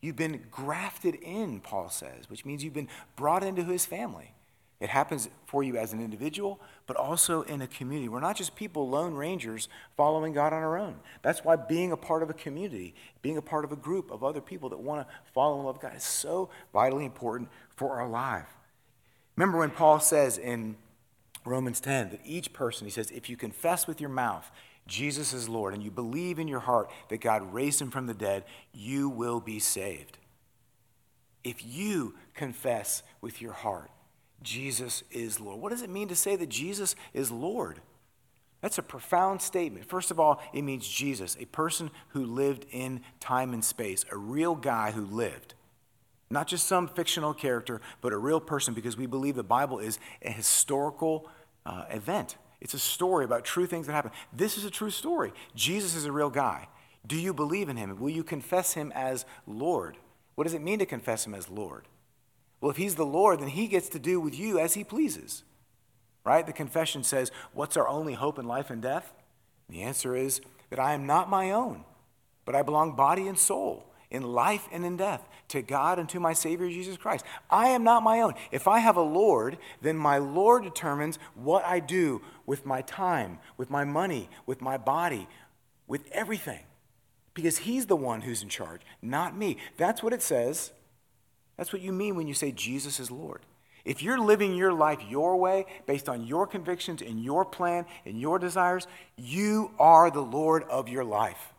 You've 0.00 0.16
been 0.16 0.46
grafted 0.50 1.14
in, 1.14 1.60
Paul 1.60 1.88
says, 1.88 2.28
which 2.28 2.44
means 2.44 2.64
you've 2.64 2.74
been 2.74 2.88
brought 3.14 3.44
into 3.44 3.62
his 3.62 3.86
family. 3.86 4.34
It 4.80 4.88
happens 4.88 5.28
for 5.46 5.62
you 5.62 5.76
as 5.76 5.92
an 5.92 6.02
individual, 6.02 6.58
but 6.88 6.96
also 6.96 7.42
in 7.42 7.62
a 7.62 7.68
community. 7.68 8.08
We're 8.08 8.18
not 8.18 8.36
just 8.36 8.56
people, 8.56 8.88
lone 8.88 9.14
rangers, 9.14 9.68
following 9.96 10.32
God 10.32 10.52
on 10.52 10.60
our 10.60 10.76
own. 10.76 10.96
That's 11.22 11.44
why 11.44 11.54
being 11.54 11.92
a 11.92 11.96
part 11.96 12.24
of 12.24 12.30
a 12.30 12.34
community, 12.34 12.96
being 13.22 13.36
a 13.36 13.42
part 13.42 13.64
of 13.64 13.70
a 13.70 13.76
group 13.76 14.10
of 14.10 14.24
other 14.24 14.40
people 14.40 14.68
that 14.70 14.80
want 14.80 15.06
to 15.06 15.14
follow 15.32 15.54
and 15.58 15.66
love 15.66 15.80
God 15.80 15.94
is 15.94 16.02
so 16.02 16.50
vitally 16.72 17.04
important 17.04 17.48
for 17.76 18.00
our 18.00 18.08
life. 18.08 18.48
Remember 19.36 19.58
when 19.58 19.70
Paul 19.70 20.00
says 20.00 20.36
in 20.36 20.74
Romans 21.44 21.80
10 21.80 22.10
that 22.10 22.20
each 22.24 22.52
person, 22.52 22.86
he 22.86 22.90
says, 22.90 23.10
if 23.10 23.28
you 23.28 23.36
confess 23.36 23.86
with 23.86 24.00
your 24.00 24.10
mouth 24.10 24.50
Jesus 24.86 25.32
is 25.32 25.48
Lord 25.48 25.74
and 25.74 25.82
you 25.82 25.90
believe 25.90 26.38
in 26.38 26.48
your 26.48 26.60
heart 26.60 26.90
that 27.08 27.20
God 27.20 27.54
raised 27.54 27.80
him 27.80 27.90
from 27.90 28.06
the 28.06 28.14
dead, 28.14 28.44
you 28.72 29.08
will 29.08 29.40
be 29.40 29.58
saved. 29.58 30.18
If 31.44 31.64
you 31.64 32.14
confess 32.34 33.02
with 33.20 33.40
your 33.40 33.52
heart 33.52 33.90
Jesus 34.42 35.04
is 35.10 35.38
Lord, 35.38 35.60
what 35.60 35.70
does 35.70 35.82
it 35.82 35.90
mean 35.90 36.08
to 36.08 36.16
say 36.16 36.34
that 36.36 36.48
Jesus 36.48 36.96
is 37.14 37.30
Lord? 37.30 37.80
That's 38.60 38.78
a 38.78 38.82
profound 38.82 39.42
statement. 39.42 39.86
First 39.86 40.10
of 40.10 40.20
all, 40.20 40.40
it 40.52 40.62
means 40.62 40.86
Jesus, 40.86 41.36
a 41.38 41.46
person 41.46 41.90
who 42.08 42.24
lived 42.24 42.66
in 42.70 43.00
time 43.20 43.52
and 43.52 43.64
space, 43.64 44.04
a 44.10 44.16
real 44.16 44.54
guy 44.54 44.92
who 44.92 45.04
lived. 45.04 45.54
Not 46.32 46.46
just 46.46 46.66
some 46.66 46.88
fictional 46.88 47.34
character, 47.34 47.82
but 48.00 48.14
a 48.14 48.16
real 48.16 48.40
person 48.40 48.72
because 48.72 48.96
we 48.96 49.04
believe 49.04 49.34
the 49.34 49.42
Bible 49.42 49.78
is 49.78 49.98
a 50.22 50.30
historical 50.30 51.28
uh, 51.66 51.84
event. 51.90 52.38
It's 52.58 52.72
a 52.72 52.78
story 52.78 53.26
about 53.26 53.44
true 53.44 53.66
things 53.66 53.86
that 53.86 53.92
happen. 53.92 54.12
This 54.32 54.56
is 54.56 54.64
a 54.64 54.70
true 54.70 54.88
story. 54.88 55.34
Jesus 55.54 55.94
is 55.94 56.06
a 56.06 56.12
real 56.12 56.30
guy. 56.30 56.68
Do 57.06 57.16
you 57.16 57.34
believe 57.34 57.68
in 57.68 57.76
him? 57.76 58.00
Will 58.00 58.08
you 58.08 58.24
confess 58.24 58.72
him 58.72 58.92
as 58.94 59.26
Lord? 59.46 59.98
What 60.34 60.44
does 60.44 60.54
it 60.54 60.62
mean 60.62 60.78
to 60.78 60.86
confess 60.86 61.26
him 61.26 61.34
as 61.34 61.50
Lord? 61.50 61.86
Well, 62.62 62.70
if 62.70 62.78
he's 62.78 62.94
the 62.94 63.04
Lord, 63.04 63.40
then 63.40 63.48
he 63.48 63.66
gets 63.66 63.90
to 63.90 63.98
do 63.98 64.18
with 64.18 64.38
you 64.38 64.58
as 64.58 64.72
he 64.72 64.84
pleases. 64.84 65.44
Right? 66.24 66.46
The 66.46 66.54
confession 66.54 67.04
says, 67.04 67.30
What's 67.52 67.76
our 67.76 67.88
only 67.88 68.14
hope 68.14 68.38
in 68.38 68.46
life 68.46 68.70
and 68.70 68.80
death? 68.80 69.12
the 69.68 69.82
answer 69.82 70.16
is 70.16 70.40
that 70.70 70.78
I 70.78 70.94
am 70.94 71.06
not 71.06 71.28
my 71.28 71.50
own, 71.50 71.84
but 72.44 72.54
I 72.54 72.62
belong 72.62 72.96
body 72.96 73.28
and 73.28 73.38
soul 73.38 73.91
in 74.12 74.22
life 74.22 74.68
and 74.70 74.84
in 74.84 74.96
death 74.96 75.26
to 75.48 75.62
God 75.62 75.98
and 75.98 76.08
to 76.10 76.20
my 76.20 76.34
Savior 76.34 76.68
Jesus 76.68 76.96
Christ. 76.96 77.24
I 77.50 77.68
am 77.68 77.82
not 77.82 78.02
my 78.02 78.20
own. 78.20 78.34
If 78.52 78.68
I 78.68 78.78
have 78.78 78.96
a 78.96 79.02
Lord, 79.02 79.58
then 79.80 79.96
my 79.96 80.18
Lord 80.18 80.62
determines 80.62 81.18
what 81.34 81.64
I 81.64 81.80
do 81.80 82.20
with 82.46 82.64
my 82.66 82.82
time, 82.82 83.38
with 83.56 83.70
my 83.70 83.84
money, 83.84 84.28
with 84.46 84.60
my 84.60 84.76
body, 84.76 85.26
with 85.88 86.02
everything. 86.12 86.60
Because 87.34 87.58
He's 87.58 87.86
the 87.86 87.96
one 87.96 88.20
who's 88.20 88.42
in 88.42 88.50
charge, 88.50 88.82
not 89.00 89.36
me. 89.36 89.56
That's 89.78 90.02
what 90.02 90.12
it 90.12 90.22
says. 90.22 90.72
That's 91.56 91.72
what 91.72 91.82
you 91.82 91.92
mean 91.92 92.14
when 92.14 92.28
you 92.28 92.34
say 92.34 92.52
Jesus 92.52 93.00
is 93.00 93.10
Lord. 93.10 93.40
If 93.84 94.02
you're 94.02 94.18
living 94.18 94.54
your 94.54 94.72
life 94.72 95.00
your 95.08 95.36
way, 95.36 95.64
based 95.86 96.08
on 96.08 96.26
your 96.26 96.46
convictions 96.46 97.02
and 97.02 97.24
your 97.24 97.44
plan 97.44 97.86
and 98.04 98.20
your 98.20 98.38
desires, 98.38 98.86
you 99.16 99.72
are 99.78 100.10
the 100.10 100.20
Lord 100.20 100.64
of 100.64 100.88
your 100.88 101.02
life 101.02 101.51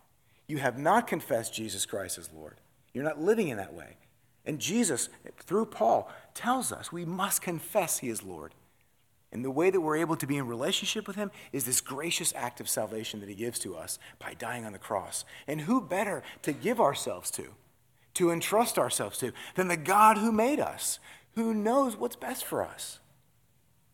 you 0.47 0.57
have 0.57 0.77
not 0.77 1.07
confessed 1.07 1.53
Jesus 1.53 1.85
Christ 1.85 2.17
as 2.17 2.29
Lord. 2.33 2.57
You're 2.93 3.03
not 3.03 3.21
living 3.21 3.47
in 3.47 3.57
that 3.57 3.73
way. 3.73 3.97
And 4.45 4.59
Jesus, 4.59 5.09
through 5.39 5.67
Paul, 5.67 6.11
tells 6.33 6.71
us 6.71 6.91
we 6.91 7.05
must 7.05 7.41
confess 7.41 7.99
he 7.99 8.09
is 8.09 8.23
Lord. 8.23 8.53
And 9.33 9.43
the 9.43 9.51
way 9.51 9.71
that 9.71 9.81
we're 9.81 9.97
able 9.97 10.15
to 10.17 10.27
be 10.27 10.37
in 10.37 10.45
relationship 10.45 11.07
with 11.07 11.15
Him 11.15 11.31
is 11.51 11.65
this 11.65 11.81
gracious 11.81 12.33
act 12.35 12.61
of 12.61 12.69
salvation 12.69 13.19
that 13.19 13.27
He 13.27 13.33
gives 13.33 13.57
to 13.59 13.75
us 13.75 13.97
by 14.19 14.35
dying 14.35 14.63
on 14.63 14.73
the 14.73 14.79
cross. 14.79 15.25
And 15.47 15.61
who 15.61 15.81
better 15.81 16.21
to 16.43 16.53
give 16.53 16.79
ourselves 16.79 17.31
to, 17.31 17.47
to 18.13 18.29
entrust 18.29 18.77
ourselves 18.77 19.17
to, 19.17 19.31
than 19.55 19.69
the 19.69 19.75
God 19.75 20.19
who 20.19 20.31
made 20.31 20.59
us, 20.59 20.99
who 21.33 21.51
knows 21.51 21.97
what's 21.97 22.15
best 22.15 22.45
for 22.45 22.61
us? 22.61 22.99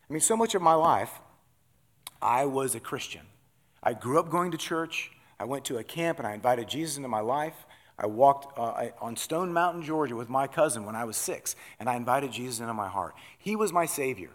I 0.09 0.13
mean, 0.13 0.19
so 0.19 0.35
much 0.35 0.55
of 0.55 0.61
my 0.61 0.73
life, 0.73 1.21
I 2.21 2.43
was 2.43 2.75
a 2.75 2.81
Christian. 2.81 3.21
I 3.81 3.93
grew 3.93 4.19
up 4.19 4.29
going 4.29 4.51
to 4.51 4.57
church. 4.57 5.11
I 5.39 5.45
went 5.45 5.65
to 5.65 5.77
a 5.77 5.83
camp 5.83 6.19
and 6.19 6.27
I 6.27 6.33
invited 6.33 6.67
Jesus 6.67 6.97
into 6.97 7.09
my 7.09 7.21
life. 7.21 7.65
I 7.97 8.07
walked 8.07 8.57
uh, 8.57 8.89
on 9.01 9.15
Stone 9.15 9.53
Mountain, 9.53 9.83
Georgia 9.83 10.15
with 10.15 10.29
my 10.29 10.47
cousin 10.47 10.85
when 10.85 10.95
I 10.95 11.03
was 11.03 11.17
six, 11.17 11.55
and 11.79 11.89
I 11.89 11.95
invited 11.95 12.31
Jesus 12.31 12.59
into 12.59 12.73
my 12.73 12.87
heart. 12.87 13.13
He 13.37 13.55
was 13.55 13.73
my 13.73 13.85
Savior 13.85 14.31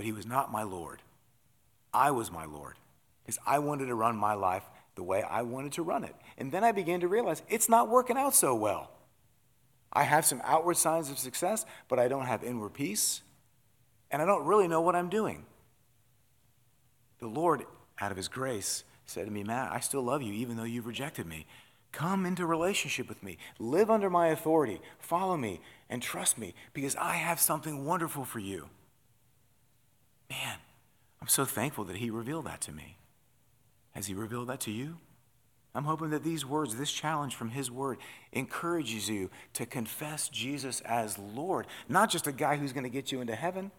but 0.00 0.06
he 0.06 0.12
was 0.12 0.24
not 0.24 0.50
my 0.50 0.62
Lord. 0.62 1.02
I 1.92 2.10
was 2.10 2.32
my 2.32 2.46
Lord 2.46 2.76
because 3.22 3.38
I 3.46 3.58
wanted 3.58 3.84
to 3.88 3.94
run 3.94 4.16
my 4.16 4.32
life 4.32 4.62
the 4.94 5.02
way 5.02 5.22
I 5.22 5.42
wanted 5.42 5.72
to 5.72 5.82
run 5.82 6.04
it. 6.04 6.16
And 6.38 6.50
then 6.50 6.64
I 6.64 6.72
began 6.72 7.00
to 7.00 7.06
realize 7.06 7.42
it's 7.50 7.68
not 7.68 7.90
working 7.90 8.16
out 8.16 8.34
so 8.34 8.54
well. 8.54 8.88
I 9.92 10.04
have 10.04 10.24
some 10.24 10.40
outward 10.42 10.78
signs 10.78 11.10
of 11.10 11.18
success, 11.18 11.66
but 11.86 11.98
I 11.98 12.08
don't 12.08 12.24
have 12.24 12.42
inward 12.42 12.72
peace, 12.72 13.20
and 14.10 14.22
I 14.22 14.24
don't 14.24 14.46
really 14.46 14.68
know 14.68 14.80
what 14.80 14.96
I'm 14.96 15.10
doing. 15.10 15.44
The 17.18 17.26
Lord, 17.26 17.64
out 18.00 18.10
of 18.10 18.16
His 18.16 18.28
grace, 18.28 18.84
said 19.10 19.26
to 19.26 19.30
me, 19.30 19.42
Matt, 19.42 19.72
I 19.72 19.80
still 19.80 20.02
love 20.02 20.22
you 20.22 20.32
even 20.32 20.56
though 20.56 20.64
you've 20.64 20.86
rejected 20.86 21.26
me. 21.26 21.46
Come 21.92 22.24
into 22.24 22.46
relationship 22.46 23.08
with 23.08 23.22
me. 23.22 23.36
Live 23.58 23.90
under 23.90 24.08
my 24.08 24.28
authority. 24.28 24.80
Follow 25.00 25.36
me 25.36 25.60
and 25.88 26.00
trust 26.00 26.38
me 26.38 26.54
because 26.72 26.94
I 26.96 27.14
have 27.14 27.40
something 27.40 27.84
wonderful 27.84 28.24
for 28.24 28.38
you. 28.38 28.68
Man, 30.30 30.58
I'm 31.20 31.28
so 31.28 31.44
thankful 31.44 31.84
that 31.84 31.96
he 31.96 32.10
revealed 32.10 32.46
that 32.46 32.60
to 32.62 32.72
me. 32.72 32.96
Has 33.92 34.06
he 34.06 34.14
revealed 34.14 34.48
that 34.48 34.60
to 34.60 34.70
you? 34.70 34.98
I'm 35.74 35.84
hoping 35.84 36.10
that 36.10 36.24
these 36.24 36.46
words, 36.46 36.76
this 36.76 36.92
challenge 36.92 37.34
from 37.34 37.50
his 37.50 37.70
word, 37.70 37.98
encourages 38.32 39.08
you 39.08 39.30
to 39.54 39.66
confess 39.66 40.28
Jesus 40.28 40.80
as 40.82 41.18
Lord, 41.18 41.66
not 41.88 42.10
just 42.10 42.26
a 42.26 42.32
guy 42.32 42.56
who's 42.56 42.72
going 42.72 42.84
to 42.84 42.90
get 42.90 43.12
you 43.12 43.20
into 43.20 43.34
heaven, 43.34 43.70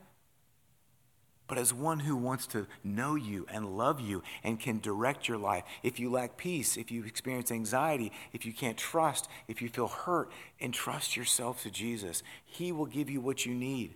but 1.48 1.58
as 1.58 1.74
one 1.74 2.00
who 2.00 2.16
wants 2.16 2.48
to 2.48 2.66
know 2.84 3.16
you 3.16 3.46
and 3.50 3.78
love 3.78 4.00
you 4.00 4.24
and 4.44 4.60
can 4.60 4.80
direct 4.80 5.28
your 5.28 5.38
life. 5.38 5.64
If 5.84 6.00
you 6.00 6.10
lack 6.10 6.38
peace, 6.38 6.78
if 6.78 6.92
you 6.92 7.04
experience 7.04 7.52
anxiety, 7.52 8.12
if 8.32 8.46
you 8.46 8.54
can't 8.54 8.78
trust, 8.78 9.28
if 9.48 9.62
you 9.62 9.68
feel 9.68 9.90
hurt, 9.90 10.32
entrust 10.62 11.18
yourself 11.18 11.62
to 11.64 11.70
Jesus. 11.70 12.24
He 12.46 12.72
will 12.72 12.86
give 12.86 13.10
you 13.10 13.20
what 13.20 13.46
you 13.46 13.54
need. 13.54 13.96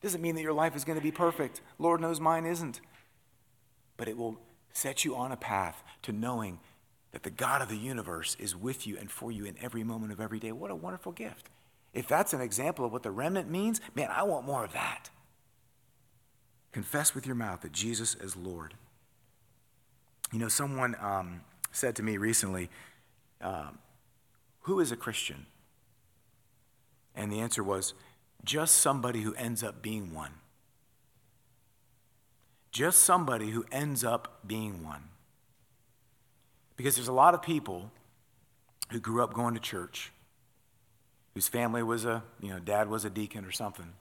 Doesn't 0.00 0.20
mean 0.20 0.34
that 0.34 0.42
your 0.42 0.52
life 0.52 0.74
is 0.74 0.84
going 0.84 0.98
to 0.98 1.02
be 1.02 1.12
perfect. 1.12 1.60
Lord 1.78 2.00
knows 2.00 2.18
mine 2.18 2.44
isn't. 2.44 2.80
But 3.96 4.08
it 4.08 4.16
will 4.16 4.40
set 4.72 5.04
you 5.04 5.14
on 5.14 5.30
a 5.30 5.36
path 5.36 5.84
to 6.02 6.12
knowing 6.12 6.58
that 7.12 7.22
the 7.22 7.30
God 7.30 7.62
of 7.62 7.68
the 7.68 7.76
universe 7.76 8.36
is 8.40 8.56
with 8.56 8.86
you 8.86 8.96
and 8.98 9.10
for 9.10 9.30
you 9.30 9.44
in 9.44 9.54
every 9.60 9.84
moment 9.84 10.12
of 10.12 10.20
every 10.20 10.40
day. 10.40 10.50
What 10.50 10.70
a 10.70 10.74
wonderful 10.74 11.12
gift. 11.12 11.48
If 11.94 12.08
that's 12.08 12.32
an 12.32 12.40
example 12.40 12.84
of 12.84 12.92
what 12.92 13.02
the 13.02 13.10
remnant 13.10 13.50
means, 13.50 13.80
man, 13.94 14.08
I 14.10 14.22
want 14.24 14.46
more 14.46 14.64
of 14.64 14.72
that. 14.72 15.10
Confess 16.72 17.14
with 17.14 17.26
your 17.26 17.34
mouth 17.34 17.60
that 17.60 17.72
Jesus 17.72 18.14
is 18.16 18.34
Lord. 18.34 18.74
You 20.32 20.38
know, 20.38 20.48
someone 20.48 20.96
um, 21.00 21.42
said 21.70 21.94
to 21.96 22.02
me 22.02 22.16
recently, 22.16 22.70
um, 23.40 23.78
Who 24.62 24.80
is 24.80 24.90
a 24.90 24.96
Christian? 24.96 25.46
And 27.14 27.30
the 27.30 27.40
answer 27.40 27.62
was, 27.62 27.92
just 28.44 28.76
somebody 28.76 29.20
who 29.20 29.34
ends 29.34 29.62
up 29.62 29.82
being 29.82 30.14
one. 30.14 30.32
Just 32.72 33.02
somebody 33.02 33.50
who 33.50 33.64
ends 33.70 34.02
up 34.02 34.40
being 34.46 34.82
one. 34.82 35.04
Because 36.76 36.96
there's 36.96 37.08
a 37.08 37.12
lot 37.12 37.34
of 37.34 37.42
people 37.42 37.90
who 38.90 38.98
grew 38.98 39.22
up 39.22 39.34
going 39.34 39.54
to 39.54 39.60
church, 39.60 40.10
whose 41.34 41.48
family 41.48 41.82
was 41.82 42.04
a, 42.04 42.22
you 42.40 42.48
know, 42.48 42.58
dad 42.58 42.88
was 42.88 43.04
a 43.04 43.10
deacon 43.10 43.44
or 43.44 43.52
something. 43.52 43.92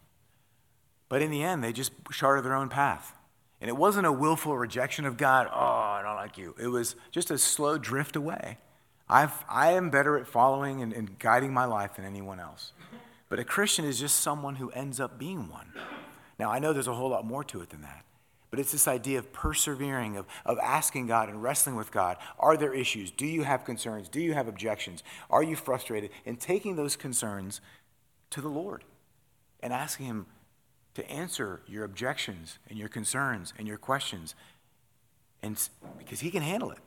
But 1.12 1.22
in 1.22 1.30
the 1.30 1.44
end, 1.44 1.62
they 1.62 1.74
just 1.74 1.92
charted 2.10 2.46
their 2.46 2.56
own 2.56 2.70
path. 2.70 3.14
And 3.60 3.68
it 3.68 3.76
wasn't 3.76 4.06
a 4.06 4.14
willful 4.14 4.58
rejection 4.58 5.04
of 5.04 5.18
God, 5.18 5.46
oh, 5.54 5.60
I 5.60 6.02
don't 6.02 6.16
like 6.16 6.38
you. 6.38 6.56
It 6.58 6.68
was 6.68 6.96
just 7.12 7.30
a 7.30 7.38
slow 7.38 7.78
drift 7.78 8.16
away. 8.16 8.60
I've, 9.10 9.44
I 9.50 9.74
am 9.74 9.90
better 9.90 10.18
at 10.18 10.26
following 10.26 10.82
and, 10.82 10.94
and 10.94 11.20
guiding 11.20 11.54
my 11.54 11.66
life 11.66 11.98
than 11.98 12.06
anyone 12.06 12.40
else. 12.40 12.72
But 13.28 13.40
a 13.40 13.44
Christian 13.44 13.84
is 13.84 14.00
just 14.00 14.22
someone 14.22 14.56
who 14.56 14.70
ends 14.70 15.02
up 15.02 15.20
being 15.20 15.50
one. 15.50 15.74
Now, 16.40 16.50
I 16.50 16.60
know 16.60 16.72
there's 16.72 16.88
a 16.88 16.96
whole 16.96 17.10
lot 17.10 17.26
more 17.26 17.44
to 17.44 17.60
it 17.60 17.72
than 17.72 17.82
that. 17.82 18.06
But 18.50 18.62
it's 18.62 18.72
this 18.72 18.88
idea 18.88 19.20
of 19.20 19.34
persevering, 19.34 20.16
of, 20.16 20.26
of 20.46 20.60
asking 20.60 21.08
God 21.08 21.28
and 21.28 21.44
wrestling 21.44 21.76
with 21.76 21.92
God. 21.92 22.16
Are 22.40 22.56
there 22.56 22.74
issues? 22.74 23.12
Do 23.12 23.26
you 23.26 23.44
have 23.44 23.66
concerns? 23.66 24.08
Do 24.08 24.22
you 24.22 24.34
have 24.34 24.48
objections? 24.48 25.04
Are 25.30 25.44
you 25.44 25.58
frustrated? 25.58 26.12
And 26.26 26.40
taking 26.40 26.78
those 26.78 26.96
concerns 26.96 27.60
to 28.30 28.40
the 28.40 28.48
Lord 28.48 28.86
and 29.60 29.74
asking 29.74 30.06
Him 30.06 30.26
to 30.96 31.10
answer 31.10 31.62
your 31.68 31.84
objections 31.84 32.60
and 32.70 32.78
your 32.78 32.90
concerns 32.90 33.54
and 33.58 33.68
your 33.68 33.78
questions. 33.78 34.36
And 35.42 35.58
because 35.98 36.20
He 36.20 36.32
can 36.32 36.44
handle 36.44 36.72
it. 36.72 36.80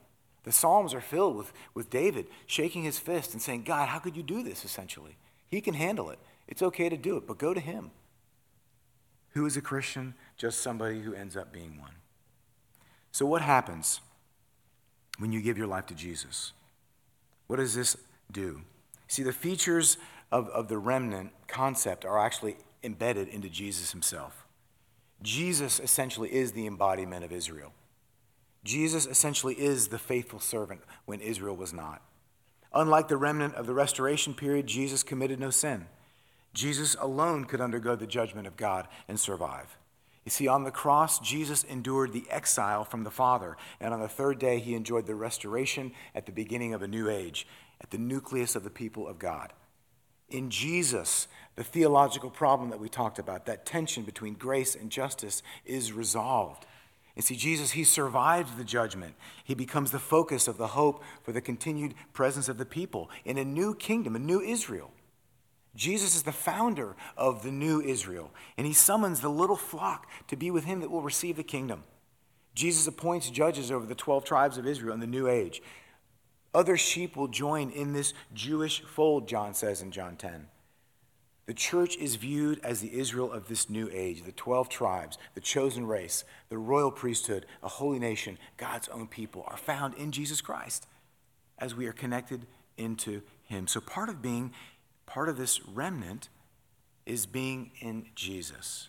The 0.45 0.53
Psalms 0.53 0.93
are 0.93 1.01
filled 1.01 1.37
with, 1.37 1.53
with 1.73 1.91
David 1.91 2.27
shaking 2.47 2.85
his 2.85 2.99
fist 2.99 3.33
and 3.33 3.41
saying, 3.41 3.65
God, 3.65 3.89
how 3.89 3.99
could 3.99 4.15
you 4.15 4.23
do 4.23 4.43
this, 4.43 4.65
essentially? 4.65 5.17
He 5.49 5.61
can 5.61 5.75
handle 5.75 6.11
it. 6.11 6.19
It's 6.47 6.63
okay 6.63 6.89
to 6.89 6.97
do 6.97 7.17
it, 7.17 7.27
but 7.27 7.39
go 7.39 7.55
to 7.55 7.61
Him. 7.61 7.91
Who 9.31 9.47
is 9.47 9.57
a 9.57 9.63
Christian? 9.63 10.15
Just 10.37 10.61
somebody 10.61 11.01
who 11.01 11.15
ends 11.15 11.37
up 11.37 11.53
being 11.53 11.81
one. 11.81 11.95
So, 13.11 13.25
what 13.25 13.43
happens 13.43 14.01
when 15.19 15.33
you 15.33 15.41
give 15.41 15.57
your 15.57 15.67
life 15.67 15.87
to 15.87 15.95
Jesus? 15.95 16.53
What 17.47 17.57
does 17.57 17.75
this 17.75 17.97
do? 18.31 18.63
See, 19.09 19.23
the 19.23 19.33
features 19.33 19.97
of, 20.31 20.49
of 20.49 20.69
the 20.69 20.79
remnant 20.79 21.31
concept 21.47 22.05
are 22.05 22.19
actually 22.19 22.57
embedded 22.85 23.29
into 23.29 23.49
Jesus 23.49 23.93
himself. 23.93 24.47
Jesus 25.23 25.81
essentially 25.81 26.33
is 26.33 26.53
the 26.53 26.67
embodiment 26.67 27.25
of 27.25 27.33
Israel. 27.33 27.73
Jesus 28.63 29.07
essentially 29.07 29.55
is 29.55 29.89
the 29.89 29.99
faithful 29.99 30.41
servant 30.41 30.83
when 31.05 31.21
Israel 31.21 31.57
was 31.57 31.73
not. 31.73 32.03
Unlike 32.73 33.09
the 33.09 33.17
remnant 33.17 33.55
of 33.55 33.67
the 33.67 33.75
restoration 33.75 34.35
period, 34.35 34.67
Jesus 34.67 35.03
committed 35.03 35.39
no 35.39 35.51
sin. 35.51 35.87
Jesus 36.53 36.97
alone 37.01 37.45
could 37.45 37.61
undergo 37.61 37.95
the 37.95 38.07
judgment 38.07 38.47
of 38.47 38.57
God 38.57 38.89
and 39.09 39.19
survive. 39.19 39.77
You 40.25 40.31
see, 40.31 40.49
on 40.49 40.65
the 40.65 40.71
cross, 40.71 41.19
Jesus 41.19 41.65
endured 41.65 42.13
the 42.13 42.25
exile 42.31 42.85
from 42.85 43.05
the 43.05 43.11
Father, 43.11 43.57
and 43.79 43.93
on 43.93 44.01
the 44.01 44.09
third 44.09 44.39
day, 44.39 44.59
he 44.59 44.75
enjoyed 44.75 45.07
the 45.07 45.15
restoration 45.15 45.93
at 46.15 46.25
the 46.25 46.33
beginning 46.33 46.73
of 46.73 46.83
a 46.83 46.89
new 46.89 47.11
age, 47.11 47.47
at 47.81 47.91
the 47.91 47.99
nucleus 47.99 48.57
of 48.57 48.65
the 48.65 48.71
people 48.71 49.07
of 49.07 49.19
God. 49.19 49.53
In 50.29 50.51
Jesus, 50.51 51.29
the 51.57 51.65
theological 51.65 52.31
problem 52.31 52.71
that 52.71 52.81
we 52.81 52.89
talked 52.89 53.19
about, 53.19 53.47
that 53.47 53.67
tension 53.67 54.03
between 54.03 54.35
grace 54.35 54.75
and 54.75 54.91
justice, 54.91 55.43
is 55.65 55.93
resolved. 55.93 56.67
And 57.17 57.25
see, 57.25 57.37
Jesus, 57.37 57.73
he 57.73 57.85
survives 57.85 58.55
the 58.55 58.65
judgment. 58.65 59.15
He 59.45 59.55
becomes 59.55 59.93
the 59.93 60.01
focus 60.01 60.49
of 60.49 60.57
the 60.57 60.69
hope 60.69 61.03
for 61.23 61.33
the 61.33 61.41
continued 61.41 61.95
presence 62.13 62.49
of 62.49 62.59
the 62.59 62.65
people 62.65 63.09
in 63.25 63.39
a 63.39 63.45
new 63.45 63.75
kingdom, 63.75 64.17
a 64.17 64.19
new 64.19 64.41
Israel. 64.41 64.91
Jesus 65.77 66.15
is 66.15 66.23
the 66.23 66.33
founder 66.33 66.95
of 67.17 67.43
the 67.43 67.51
new 67.51 67.81
Israel, 67.81 68.31
and 68.57 68.67
he 68.67 68.73
summons 68.73 69.21
the 69.21 69.29
little 69.29 69.57
flock 69.57 70.09
to 70.29 70.37
be 70.37 70.51
with 70.51 70.65
him 70.65 70.81
that 70.81 70.91
will 70.91 71.03
receive 71.03 71.37
the 71.37 71.43
kingdom. 71.43 71.85
Jesus 72.55 72.87
appoints 72.87 73.31
judges 73.31 73.71
over 73.73 73.85
the 73.85 73.97
12 73.97 74.25
tribes 74.25 74.59
of 74.59 74.67
Israel 74.67 74.95
in 74.95 75.01
the 75.01 75.07
new 75.07 75.29
age. 75.29 75.63
Other 76.55 76.77
sheep 76.77 77.17
will 77.17 77.29
join 77.29 77.71
in 77.71 77.93
this 77.93 78.15
Jewish 78.33 78.83
fold, 78.83 79.27
John 79.27 79.55
says 79.55 79.83
in 79.83 79.91
John 79.91 80.17
10. 80.17 80.47
The 81.47 81.55
church 81.55 81.97
is 81.97 82.17
viewed 82.17 82.61
as 82.65 82.81
the 82.81 82.99
Israel 82.99 83.31
of 83.31 83.49
this 83.49 83.69
new 83.69 83.91
age, 83.93 84.23
the 84.23 84.33
12 84.33 84.69
tribes, 84.69 85.19
the 85.35 85.41
chosen 85.41 85.87
race, 85.87 86.25
the 86.49 86.57
royal 86.57 86.91
priesthood, 86.91 87.45
a 87.63 87.69
holy 87.69 87.99
nation, 87.99 88.39
God's 88.57 88.89
own 88.89 89.09
people 89.09 89.45
are 89.49 89.59
found 89.59 89.95
in 89.95 90.11
Jesus 90.11 90.41
Christ 90.41 90.87
as 91.59 91.75
we 91.75 91.87
are 91.87 91.93
connected 91.93 92.47
into 92.79 93.23
him. 93.43 93.67
So 93.67 93.81
part 93.81 94.09
of 94.09 94.23
being 94.23 94.53
part 95.07 95.29
of 95.29 95.37
this 95.37 95.65
remnant 95.67 96.31
is 97.05 97.27
being 97.27 97.73
in 97.81 98.07
Jesus. 98.15 98.89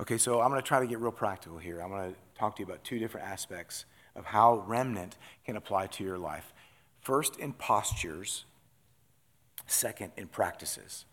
Okay, 0.00 0.18
so 0.18 0.40
I'm 0.40 0.50
going 0.50 0.60
to 0.60 0.66
try 0.66 0.80
to 0.80 0.86
get 0.86 0.98
real 0.98 1.12
practical 1.12 1.56
here. 1.56 1.80
I'm 1.80 1.88
going 1.88 2.12
to 2.12 2.18
talk 2.38 2.56
to 2.56 2.60
you 2.60 2.66
about 2.66 2.84
two 2.84 2.98
different 2.98 3.26
aspects 3.26 3.86
of 4.14 4.26
how 4.26 4.64
remnant 4.66 5.16
can 5.44 5.56
apply 5.56 5.86
to 5.86 6.04
your 6.04 6.18
life. 6.18 6.52
First, 7.04 7.36
in 7.36 7.52
postures, 7.52 8.46
second, 9.66 10.12
in 10.16 10.26
practices. 10.26 11.04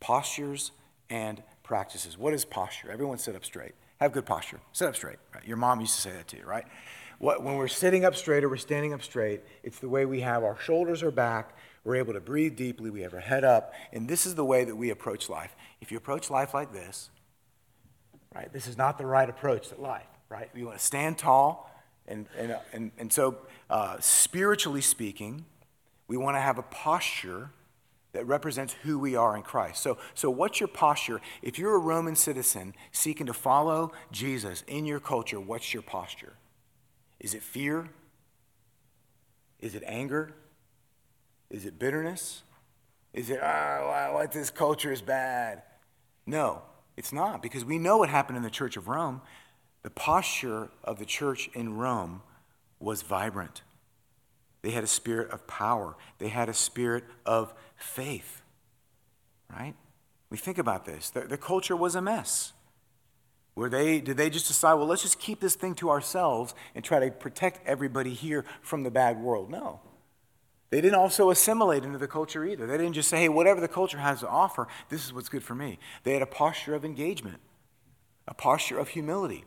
Postures 0.00 0.72
and 1.08 1.42
practices. 1.62 2.18
What 2.18 2.34
is 2.34 2.44
posture? 2.44 2.90
Everyone 2.90 3.16
sit 3.16 3.36
up 3.36 3.44
straight. 3.44 3.72
Have 4.00 4.12
good 4.12 4.26
posture. 4.26 4.60
Sit 4.72 4.88
up 4.88 4.96
straight. 4.96 5.18
Right? 5.32 5.46
Your 5.46 5.56
mom 5.56 5.80
used 5.80 5.94
to 5.94 6.00
say 6.00 6.10
that 6.10 6.26
to 6.28 6.36
you, 6.38 6.44
right? 6.44 6.64
What, 7.20 7.44
when 7.44 7.56
we're 7.56 7.68
sitting 7.68 8.04
up 8.04 8.16
straight 8.16 8.42
or 8.42 8.48
we're 8.48 8.56
standing 8.56 8.92
up 8.92 9.02
straight, 9.02 9.42
it's 9.62 9.78
the 9.78 9.88
way 9.88 10.04
we 10.04 10.20
have 10.20 10.42
our 10.42 10.58
shoulders 10.58 11.02
are 11.04 11.12
back, 11.12 11.56
we're 11.84 11.96
able 11.96 12.12
to 12.12 12.20
breathe 12.20 12.56
deeply, 12.56 12.90
we 12.90 13.02
have 13.02 13.14
our 13.14 13.20
head 13.20 13.44
up, 13.44 13.72
and 13.92 14.08
this 14.08 14.26
is 14.26 14.34
the 14.34 14.44
way 14.44 14.64
that 14.64 14.76
we 14.76 14.90
approach 14.90 15.28
life. 15.28 15.54
If 15.80 15.90
you 15.90 15.98
approach 15.98 16.28
life 16.28 16.54
like 16.54 16.72
this, 16.72 17.10
right? 18.34 18.52
This 18.52 18.66
is 18.66 18.76
not 18.76 18.98
the 18.98 19.06
right 19.06 19.28
approach 19.28 19.68
to 19.68 19.80
life, 19.80 20.06
right? 20.28 20.48
We 20.54 20.64
want 20.64 20.78
to 20.78 20.84
stand 20.84 21.18
tall. 21.18 21.70
And, 22.08 22.26
and, 22.36 22.56
and, 22.72 22.90
and 22.98 23.12
so, 23.12 23.36
uh, 23.70 23.98
spiritually 24.00 24.80
speaking, 24.80 25.44
we 26.08 26.16
want 26.16 26.36
to 26.36 26.40
have 26.40 26.58
a 26.58 26.62
posture 26.62 27.50
that 28.12 28.26
represents 28.26 28.74
who 28.82 28.98
we 28.98 29.14
are 29.14 29.36
in 29.36 29.42
Christ. 29.42 29.82
So, 29.82 29.98
so 30.14 30.30
what's 30.30 30.58
your 30.58 30.68
posture? 30.68 31.20
If 31.42 31.58
you're 31.58 31.76
a 31.76 31.78
Roman 31.78 32.16
citizen 32.16 32.74
seeking 32.90 33.26
to 33.26 33.34
follow 33.34 33.92
Jesus 34.10 34.64
in 34.66 34.86
your 34.86 35.00
culture, 35.00 35.38
what's 35.38 35.74
your 35.74 35.82
posture? 35.82 36.32
Is 37.20 37.34
it 37.34 37.42
fear? 37.42 37.90
Is 39.60 39.74
it 39.74 39.82
anger? 39.86 40.34
Is 41.50 41.66
it 41.66 41.78
bitterness? 41.78 42.42
Is 43.12 43.28
it, 43.30 43.40
oh, 43.42 44.10
what 44.14 44.32
this 44.32 44.50
culture 44.50 44.92
is 44.92 45.02
bad? 45.02 45.62
No, 46.26 46.62
it's 46.96 47.12
not, 47.12 47.42
because 47.42 47.64
we 47.64 47.78
know 47.78 47.98
what 47.98 48.08
happened 48.08 48.36
in 48.36 48.42
the 48.42 48.50
Church 48.50 48.76
of 48.76 48.88
Rome. 48.88 49.20
The 49.88 49.94
posture 49.94 50.68
of 50.84 50.98
the 50.98 51.06
church 51.06 51.48
in 51.54 51.78
Rome 51.78 52.20
was 52.78 53.00
vibrant. 53.00 53.62
They 54.60 54.72
had 54.72 54.84
a 54.84 54.86
spirit 54.86 55.30
of 55.30 55.46
power, 55.46 55.96
they 56.18 56.28
had 56.28 56.50
a 56.50 56.52
spirit 56.52 57.04
of 57.24 57.54
faith, 57.74 58.42
right? 59.50 59.72
We 60.28 60.36
think 60.36 60.58
about 60.58 60.84
this. 60.84 61.08
The, 61.08 61.38
culture 61.38 61.74
was 61.74 61.94
a 61.94 62.02
mess. 62.02 62.52
Were 63.54 63.70
they, 63.70 64.02
did 64.02 64.18
they 64.18 64.28
just 64.28 64.46
decide, 64.46 64.74
well, 64.74 64.84
let's 64.84 65.00
just 65.00 65.18
keep 65.18 65.40
this 65.40 65.54
thing 65.54 65.74
to 65.76 65.88
ourselves 65.88 66.54
and 66.74 66.84
try 66.84 67.00
to 67.00 67.10
protect 67.10 67.66
everybody 67.66 68.12
here 68.12 68.44
from 68.60 68.82
the 68.82 68.90
bad 68.90 69.18
world? 69.18 69.50
No. 69.50 69.80
They 70.68 70.82
didn't 70.82 70.98
also 70.98 71.30
assimilate 71.30 71.84
into 71.84 71.96
the 71.96 72.08
culture 72.08 72.44
either. 72.44 72.66
They 72.66 72.76
didn't 72.76 72.92
just 72.92 73.08
say, 73.08 73.20
hey, 73.20 73.30
whatever 73.30 73.58
the 73.58 73.68
culture 73.68 73.96
has 73.96 74.20
to 74.20 74.28
offer, 74.28 74.68
this 74.90 75.06
is 75.06 75.14
what's 75.14 75.30
good 75.30 75.42
for 75.42 75.54
me. 75.54 75.78
They 76.02 76.12
had 76.12 76.20
a 76.20 76.26
posture 76.26 76.74
of 76.74 76.84
engagement, 76.84 77.38
a 78.26 78.34
posture 78.34 78.78
of 78.78 78.88
humility, 78.88 79.46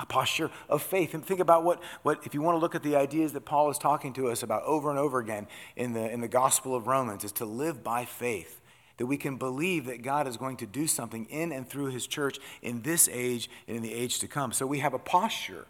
a 0.00 0.06
posture 0.06 0.50
of 0.68 0.82
faith. 0.82 1.14
And 1.14 1.24
think 1.24 1.40
about 1.40 1.64
what, 1.64 1.82
what 2.02 2.24
if 2.24 2.34
you 2.34 2.42
want 2.42 2.56
to 2.56 2.60
look 2.60 2.74
at 2.74 2.82
the 2.82 2.96
ideas 2.96 3.32
that 3.34 3.44
Paul 3.44 3.70
is 3.70 3.78
talking 3.78 4.12
to 4.14 4.28
us 4.28 4.42
about 4.42 4.62
over 4.64 4.90
and 4.90 4.98
over 4.98 5.18
again 5.18 5.46
in 5.76 5.92
the, 5.92 6.10
in 6.10 6.20
the 6.20 6.28
Gospel 6.28 6.74
of 6.74 6.86
Romans, 6.86 7.24
is 7.24 7.32
to 7.32 7.44
live 7.44 7.84
by 7.84 8.04
faith. 8.04 8.60
That 8.96 9.06
we 9.06 9.16
can 9.16 9.36
believe 9.36 9.86
that 9.86 10.02
God 10.02 10.26
is 10.26 10.36
going 10.36 10.58
to 10.58 10.66
do 10.66 10.86
something 10.86 11.24
in 11.26 11.52
and 11.52 11.66
through 11.66 11.86
his 11.86 12.06
church 12.06 12.38
in 12.60 12.82
this 12.82 13.08
age 13.10 13.48
and 13.66 13.76
in 13.76 13.82
the 13.82 13.94
age 13.94 14.18
to 14.18 14.28
come. 14.28 14.52
So 14.52 14.66
we 14.66 14.80
have 14.80 14.92
a 14.92 14.98
posture 14.98 15.66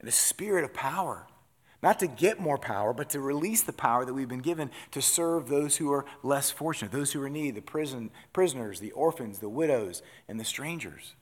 and 0.00 0.08
a 0.08 0.12
spirit 0.12 0.64
of 0.64 0.74
power 0.74 1.26
not 1.82 1.98
to 1.98 2.06
get 2.06 2.38
more 2.38 2.58
power, 2.58 2.92
but 2.92 3.10
to 3.10 3.20
release 3.20 3.62
the 3.62 3.72
power 3.72 4.04
that 4.04 4.14
we've 4.14 4.28
been 4.28 4.38
given 4.38 4.70
to 4.92 5.02
serve 5.02 5.48
those 5.48 5.78
who 5.78 5.92
are 5.92 6.04
less 6.22 6.50
fortunate, 6.50 6.92
those 6.92 7.12
who 7.12 7.20
are 7.22 7.26
in 7.26 7.32
need, 7.32 7.56
the 7.56 7.60
prison, 7.60 8.10
prisoners, 8.32 8.78
the 8.78 8.92
orphans, 8.92 9.40
the 9.40 9.48
widows, 9.48 10.00
and 10.28 10.38
the 10.38 10.44
strangers. 10.44 11.14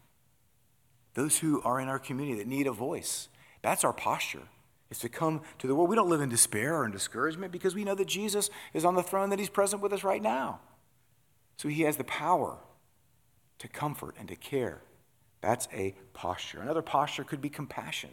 Those 1.14 1.38
who 1.38 1.60
are 1.62 1.80
in 1.80 1.88
our 1.88 1.98
community 1.98 2.38
that 2.38 2.46
need 2.46 2.66
a 2.66 2.72
voice. 2.72 3.28
That's 3.62 3.84
our 3.84 3.92
posture. 3.92 4.42
Is 4.90 4.98
to 5.00 5.08
come 5.08 5.42
to 5.58 5.68
the 5.68 5.74
world. 5.74 5.88
We 5.88 5.94
don't 5.94 6.08
live 6.08 6.20
in 6.20 6.28
despair 6.28 6.76
or 6.76 6.84
in 6.84 6.90
discouragement 6.90 7.52
because 7.52 7.76
we 7.76 7.84
know 7.84 7.94
that 7.94 8.08
Jesus 8.08 8.50
is 8.74 8.84
on 8.84 8.96
the 8.96 9.04
throne, 9.04 9.30
that 9.30 9.38
he's 9.38 9.48
present 9.48 9.82
with 9.82 9.92
us 9.92 10.02
right 10.02 10.20
now. 10.20 10.60
So 11.56 11.68
he 11.68 11.82
has 11.82 11.96
the 11.96 12.04
power 12.04 12.58
to 13.60 13.68
comfort 13.68 14.16
and 14.18 14.26
to 14.28 14.34
care. 14.34 14.82
That's 15.40 15.68
a 15.72 15.94
posture. 16.12 16.60
Another 16.60 16.82
posture 16.82 17.22
could 17.22 17.40
be 17.40 17.48
compassion. 17.48 18.10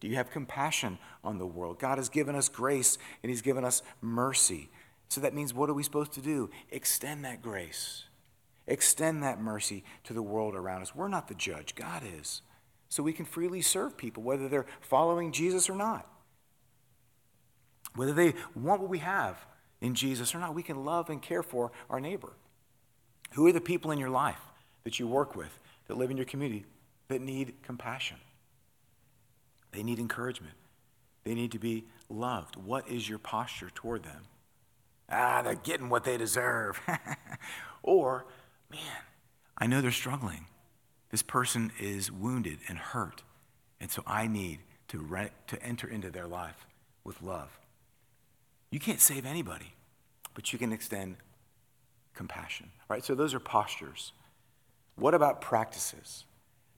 Do 0.00 0.08
you 0.08 0.16
have 0.16 0.30
compassion 0.30 0.98
on 1.22 1.38
the 1.38 1.46
world? 1.46 1.78
God 1.78 1.98
has 1.98 2.08
given 2.08 2.34
us 2.34 2.48
grace 2.48 2.98
and 3.22 3.30
He's 3.30 3.42
given 3.42 3.64
us 3.64 3.82
mercy. 4.00 4.70
So 5.08 5.20
that 5.20 5.34
means 5.34 5.52
what 5.52 5.68
are 5.68 5.74
we 5.74 5.82
supposed 5.82 6.12
to 6.12 6.20
do? 6.20 6.50
Extend 6.70 7.24
that 7.24 7.42
grace, 7.42 8.04
extend 8.66 9.22
that 9.22 9.40
mercy 9.40 9.84
to 10.04 10.12
the 10.12 10.22
world 10.22 10.54
around 10.54 10.82
us. 10.82 10.94
We're 10.94 11.08
not 11.08 11.28
the 11.28 11.34
judge, 11.34 11.74
God 11.74 12.02
is. 12.20 12.42
So 12.88 13.02
we 13.02 13.12
can 13.12 13.24
freely 13.24 13.62
serve 13.62 13.96
people, 13.96 14.22
whether 14.22 14.48
they're 14.48 14.66
following 14.80 15.32
Jesus 15.32 15.70
or 15.70 15.76
not. 15.76 16.08
Whether 17.94 18.12
they 18.12 18.34
want 18.54 18.80
what 18.80 18.90
we 18.90 18.98
have 18.98 19.44
in 19.80 19.94
Jesus 19.94 20.34
or 20.34 20.38
not, 20.38 20.54
we 20.54 20.62
can 20.62 20.84
love 20.84 21.10
and 21.10 21.20
care 21.20 21.42
for 21.42 21.72
our 21.88 22.00
neighbor. 22.00 22.32
Who 23.32 23.46
are 23.46 23.52
the 23.52 23.60
people 23.60 23.90
in 23.90 23.98
your 23.98 24.10
life 24.10 24.40
that 24.84 24.98
you 24.98 25.06
work 25.06 25.36
with, 25.36 25.58
that 25.86 25.96
live 25.96 26.10
in 26.10 26.16
your 26.16 26.26
community, 26.26 26.66
that 27.08 27.20
need 27.20 27.54
compassion? 27.62 28.16
They 29.72 29.82
need 29.82 29.98
encouragement. 29.98 30.54
They 31.24 31.34
need 31.34 31.52
to 31.52 31.58
be 31.58 31.84
loved. 32.08 32.56
What 32.56 32.88
is 32.88 33.08
your 33.08 33.18
posture 33.18 33.70
toward 33.74 34.02
them? 34.02 34.22
Ah, 35.08 35.42
they're 35.42 35.54
getting 35.54 35.88
what 35.88 36.04
they 36.04 36.16
deserve. 36.16 36.80
or, 37.82 38.26
man, 38.70 39.02
I 39.58 39.66
know 39.66 39.80
they're 39.80 39.90
struggling. 39.90 40.46
This 41.10 41.22
person 41.22 41.72
is 41.80 42.10
wounded 42.10 42.58
and 42.68 42.78
hurt. 42.78 43.22
And 43.80 43.90
so 43.90 44.02
I 44.06 44.26
need 44.26 44.60
to, 44.88 44.98
re- 44.98 45.30
to 45.48 45.62
enter 45.62 45.88
into 45.88 46.10
their 46.10 46.26
life 46.26 46.66
with 47.04 47.22
love. 47.22 47.58
You 48.70 48.78
can't 48.78 49.00
save 49.00 49.26
anybody, 49.26 49.74
but 50.34 50.52
you 50.52 50.58
can 50.58 50.72
extend 50.72 51.16
compassion. 52.14 52.70
Right? 52.88 53.04
So 53.04 53.14
those 53.14 53.34
are 53.34 53.40
postures. 53.40 54.12
What 54.96 55.14
about 55.14 55.40
practices? 55.40 56.24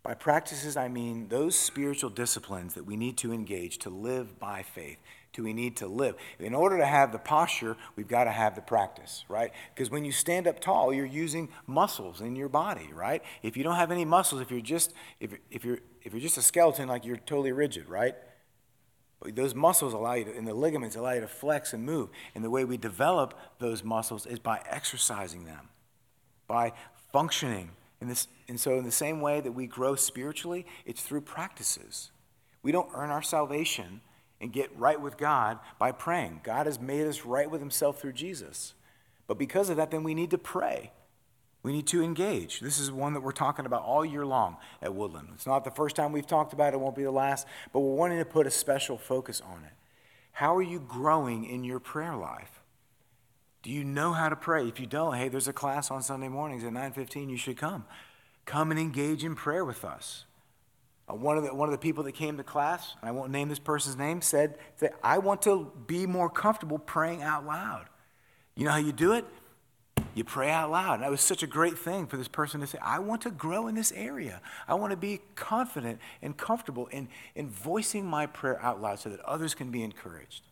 By 0.02 0.14
practices, 0.14 0.76
I 0.76 0.88
mean 0.88 1.28
those 1.28 1.56
spiritual 1.56 2.10
disciplines 2.10 2.74
that 2.74 2.84
we 2.84 2.96
need 2.96 3.16
to 3.18 3.32
engage 3.32 3.78
to 3.78 3.90
live 3.90 4.40
by 4.40 4.62
faith, 4.62 4.98
to 5.34 5.44
we 5.44 5.52
need 5.52 5.76
to 5.76 5.86
live. 5.86 6.16
In 6.40 6.56
order 6.56 6.76
to 6.78 6.86
have 6.86 7.12
the 7.12 7.20
posture, 7.20 7.76
we've 7.94 8.08
got 8.08 8.24
to 8.24 8.32
have 8.32 8.56
the 8.56 8.62
practice, 8.62 9.24
right? 9.28 9.52
Because 9.72 9.90
when 9.90 10.04
you 10.04 10.10
stand 10.10 10.48
up 10.48 10.58
tall, 10.58 10.92
you're 10.92 11.06
using 11.06 11.48
muscles 11.68 12.20
in 12.20 12.34
your 12.34 12.48
body, 12.48 12.90
right? 12.92 13.22
If 13.44 13.56
you 13.56 13.62
don't 13.62 13.76
have 13.76 13.92
any 13.92 14.04
muscles, 14.04 14.40
if 14.40 14.50
you're 14.50 14.60
just 14.60 14.92
if, 15.20 15.34
if 15.52 15.64
you're 15.64 15.78
if 16.02 16.12
you're 16.12 16.20
just 16.20 16.36
a 16.36 16.42
skeleton, 16.42 16.88
like 16.88 17.04
you're 17.04 17.16
totally 17.16 17.52
rigid, 17.52 17.88
right? 17.88 18.16
Those 19.24 19.54
muscles 19.54 19.92
allow 19.92 20.14
you 20.14 20.24
to, 20.24 20.36
and 20.36 20.48
the 20.48 20.54
ligaments 20.54 20.96
allow 20.96 21.12
you 21.12 21.20
to 21.20 21.28
flex 21.28 21.72
and 21.72 21.84
move. 21.84 22.08
And 22.34 22.42
the 22.42 22.50
way 22.50 22.64
we 22.64 22.76
develop 22.76 23.38
those 23.60 23.84
muscles 23.84 24.26
is 24.26 24.40
by 24.40 24.62
exercising 24.68 25.44
them, 25.44 25.68
by 26.48 26.72
functioning 27.12 27.70
and, 28.02 28.10
this, 28.10 28.26
and 28.48 28.58
so, 28.58 28.76
in 28.78 28.84
the 28.84 28.90
same 28.90 29.20
way 29.20 29.40
that 29.40 29.52
we 29.52 29.68
grow 29.68 29.94
spiritually, 29.94 30.66
it's 30.84 31.00
through 31.00 31.20
practices. 31.20 32.10
We 32.60 32.72
don't 32.72 32.88
earn 32.94 33.10
our 33.10 33.22
salvation 33.22 34.00
and 34.40 34.52
get 34.52 34.76
right 34.76 35.00
with 35.00 35.16
God 35.16 35.60
by 35.78 35.92
praying. 35.92 36.40
God 36.42 36.66
has 36.66 36.80
made 36.80 37.06
us 37.06 37.24
right 37.24 37.48
with 37.48 37.60
Himself 37.60 38.00
through 38.00 38.14
Jesus. 38.14 38.74
But 39.28 39.38
because 39.38 39.70
of 39.70 39.76
that, 39.76 39.92
then 39.92 40.02
we 40.02 40.14
need 40.14 40.32
to 40.32 40.38
pray. 40.38 40.90
We 41.62 41.70
need 41.70 41.86
to 41.86 42.02
engage. 42.02 42.58
This 42.58 42.80
is 42.80 42.90
one 42.90 43.14
that 43.14 43.20
we're 43.22 43.30
talking 43.30 43.66
about 43.66 43.82
all 43.84 44.04
year 44.04 44.26
long 44.26 44.56
at 44.82 44.96
Woodland. 44.96 45.28
It's 45.34 45.46
not 45.46 45.62
the 45.62 45.70
first 45.70 45.94
time 45.94 46.10
we've 46.10 46.26
talked 46.26 46.52
about 46.52 46.72
it, 46.72 46.74
it 46.74 46.80
won't 46.80 46.96
be 46.96 47.04
the 47.04 47.12
last, 47.12 47.46
but 47.72 47.78
we're 47.78 47.94
wanting 47.94 48.18
to 48.18 48.24
put 48.24 48.48
a 48.48 48.50
special 48.50 48.98
focus 48.98 49.40
on 49.40 49.62
it. 49.62 49.72
How 50.32 50.56
are 50.56 50.62
you 50.62 50.80
growing 50.80 51.44
in 51.44 51.62
your 51.62 51.78
prayer 51.78 52.16
life? 52.16 52.61
Do 53.62 53.70
you 53.70 53.84
know 53.84 54.12
how 54.12 54.28
to 54.28 54.36
pray? 54.36 54.66
If 54.66 54.80
you 54.80 54.86
don't, 54.86 55.14
hey, 55.14 55.28
there's 55.28 55.48
a 55.48 55.52
class 55.52 55.90
on 55.90 56.02
Sunday 56.02 56.28
mornings 56.28 56.64
at 56.64 56.72
9:15. 56.72 57.30
You 57.30 57.36
should 57.36 57.56
come. 57.56 57.84
Come 58.44 58.70
and 58.70 58.80
engage 58.80 59.24
in 59.24 59.36
prayer 59.36 59.64
with 59.64 59.84
us. 59.84 60.24
Uh, 61.08 61.14
one, 61.14 61.36
of 61.36 61.44
the, 61.44 61.54
one 61.54 61.68
of 61.68 61.72
the 61.72 61.78
people 61.78 62.02
that 62.04 62.12
came 62.12 62.36
to 62.36 62.42
class, 62.42 62.94
I 63.02 63.12
won't 63.12 63.30
name 63.30 63.48
this 63.48 63.58
person's 63.58 63.96
name, 63.96 64.20
said 64.20 64.56
that 64.80 64.94
I 65.02 65.18
want 65.18 65.42
to 65.42 65.70
be 65.86 66.06
more 66.06 66.28
comfortable 66.28 66.78
praying 66.78 67.22
out 67.22 67.46
loud. 67.46 67.86
You 68.56 68.64
know 68.64 68.72
how 68.72 68.78
you 68.78 68.92
do 68.92 69.12
it? 69.12 69.24
You 70.14 70.24
pray 70.24 70.50
out 70.50 70.70
loud. 70.70 70.94
And 70.94 71.02
that 71.04 71.10
was 71.10 71.20
such 71.20 71.42
a 71.42 71.46
great 71.46 71.78
thing 71.78 72.06
for 72.06 72.16
this 72.16 72.28
person 72.28 72.60
to 72.60 72.66
say, 72.66 72.78
I 72.82 72.98
want 72.98 73.22
to 73.22 73.30
grow 73.30 73.66
in 73.66 73.74
this 73.74 73.92
area. 73.92 74.40
I 74.68 74.74
want 74.74 74.90
to 74.90 74.96
be 74.96 75.20
confident 75.34 76.00
and 76.20 76.36
comfortable 76.36 76.86
in, 76.88 77.08
in 77.34 77.48
voicing 77.48 78.04
my 78.04 78.26
prayer 78.26 78.60
out 78.60 78.80
loud 78.82 78.98
so 78.98 79.08
that 79.08 79.20
others 79.20 79.54
can 79.54 79.70
be 79.70 79.82
encouraged. 79.82 80.42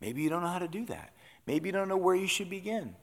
Maybe 0.00 0.22
you 0.22 0.30
don't 0.30 0.42
know 0.42 0.48
how 0.48 0.58
to 0.58 0.68
do 0.68 0.86
that. 0.86 1.12
Maybe 1.50 1.68
you 1.68 1.72
don't 1.72 1.88
know 1.88 1.96
where 1.96 2.14
you 2.14 2.28
should 2.28 2.48
begin. 2.48 2.94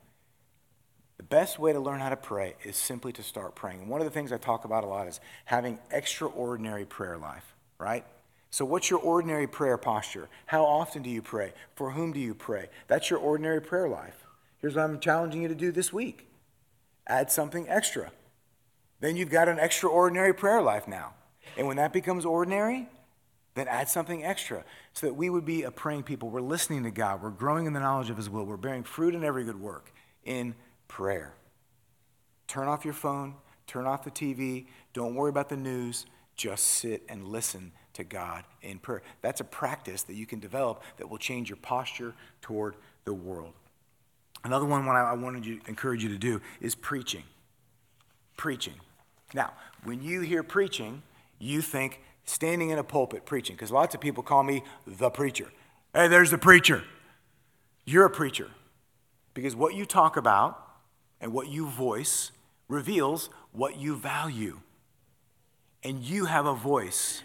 The 1.18 1.24
best 1.24 1.60
way 1.60 1.74
to 1.74 1.82
learn 1.82 2.00
how 2.00 2.08
to 2.08 2.16
pray 2.16 2.56
is 2.64 2.78
simply 2.78 3.12
to 3.12 3.22
start 3.22 3.56
praying. 3.56 3.90
One 3.90 4.00
of 4.00 4.06
the 4.06 4.12
things 4.12 4.32
I 4.32 4.38
talk 4.38 4.64
about 4.64 4.86
a 4.86 4.88
lot 4.88 5.06
is 5.10 5.20
having 5.44 5.80
extraordinary 5.92 6.86
prayer 6.86 7.18
life, 7.18 7.44
right? 7.78 8.06
So, 8.50 8.64
what's 8.64 8.90
your 8.90 9.02
ordinary 9.02 9.48
prayer 9.48 9.78
posture? 9.78 10.30
How 10.46 10.64
often 10.64 11.02
do 11.02 11.10
you 11.10 11.22
pray? 11.22 11.52
For 11.76 11.92
whom 11.92 12.14
do 12.14 12.22
you 12.22 12.34
pray? 12.34 12.70
That's 12.88 13.10
your 13.10 13.20
ordinary 13.20 13.60
prayer 13.60 13.90
life. 13.90 14.16
Here's 14.60 14.76
what 14.76 14.84
I'm 14.84 15.02
challenging 15.02 15.42
you 15.42 15.50
to 15.50 15.56
do 15.56 15.74
this 15.74 15.92
week 15.92 16.26
add 17.06 17.30
something 17.30 17.68
extra. 17.68 18.14
Then 19.02 19.18
you've 19.18 19.30
got 19.30 19.50
an 19.50 19.60
extraordinary 19.60 20.34
prayer 20.34 20.62
life 20.62 20.88
now. 20.88 21.16
And 21.58 21.68
when 21.68 21.76
that 21.76 21.92
becomes 21.92 22.24
ordinary, 22.26 22.88
then 23.58 23.68
add 23.68 23.90
something 23.90 24.24
extra 24.24 24.64
so 24.94 25.08
that 25.08 25.14
we 25.14 25.30
would 25.30 25.46
be 25.46 25.64
a 25.64 25.72
praying 25.72 26.04
people. 26.04 26.30
We're 26.30 26.42
listening 26.42 26.84
to 26.84 26.92
God. 26.92 27.22
We're 27.22 27.30
growing 27.30 27.66
in 27.66 27.74
the 27.74 27.80
knowledge 27.80 28.10
of 28.10 28.18
His 28.18 28.30
will. 28.30 28.46
We're 28.46 28.58
bearing 28.58 28.84
fruit 28.84 29.16
in 29.16 29.24
every 29.24 29.44
good 29.44 29.60
work 29.60 29.92
in 30.24 30.56
prayer. 30.88 31.34
Turn 32.48 32.68
off 32.68 32.86
your 32.86 32.94
phone, 32.94 33.36
turn 33.66 33.86
off 33.86 34.04
the 34.04 34.12
TV, 34.12 34.68
don't 34.94 35.16
worry 35.16 35.30
about 35.30 35.50
the 35.50 35.58
news. 35.58 36.06
Just 36.36 36.66
sit 36.66 37.04
and 37.10 37.28
listen 37.28 37.72
to 37.94 38.04
God 38.04 38.44
in 38.62 38.78
prayer. 38.78 39.02
That's 39.22 39.42
a 39.42 39.44
practice 39.44 40.04
that 40.04 40.14
you 40.14 40.28
can 40.28 40.40
develop 40.40 40.84
that 40.98 41.10
will 41.10 41.18
change 41.18 41.50
your 41.50 41.58
posture 41.58 42.14
toward 42.42 42.76
the 43.06 43.14
world. 43.14 43.54
Another 44.44 44.66
one 44.66 44.88
I 44.88 45.14
wanted 45.14 45.44
to 45.46 45.60
encourage 45.68 46.04
you 46.04 46.10
to 46.10 46.18
do 46.18 46.40
is 46.62 46.76
preaching. 46.76 47.24
Preaching. 48.38 48.76
Now, 49.34 49.54
when 49.84 50.04
you 50.04 50.22
hear 50.22 50.44
preaching, 50.44 51.02
you 51.40 51.62
think 51.62 52.02
standing 52.28 52.70
in 52.70 52.78
a 52.78 52.84
pulpit 52.84 53.26
preaching, 53.26 53.56
because 53.56 53.72
lots 53.72 53.96
of 53.96 54.02
people 54.02 54.22
call 54.22 54.44
me 54.44 54.64
the 54.86 55.10
preacher. 55.10 55.52
Hey, 55.94 56.08
there's 56.08 56.30
the 56.30 56.38
preacher. 56.38 56.84
You're 57.86 58.06
a 58.06 58.10
preacher. 58.10 58.52
Because 59.34 59.56
what 59.56 59.74
you 59.74 59.86
talk 59.86 60.18
about 60.18 60.62
and 61.20 61.34
what 61.34 61.48
you 61.48 61.68
voice 61.68 62.32
reveals 62.68 63.30
what 63.52 63.80
you 63.80 63.96
value. 63.96 64.60
And 65.84 66.04
you 66.04 66.26
have 66.26 66.46
a 66.46 66.54
voice. 66.54 67.24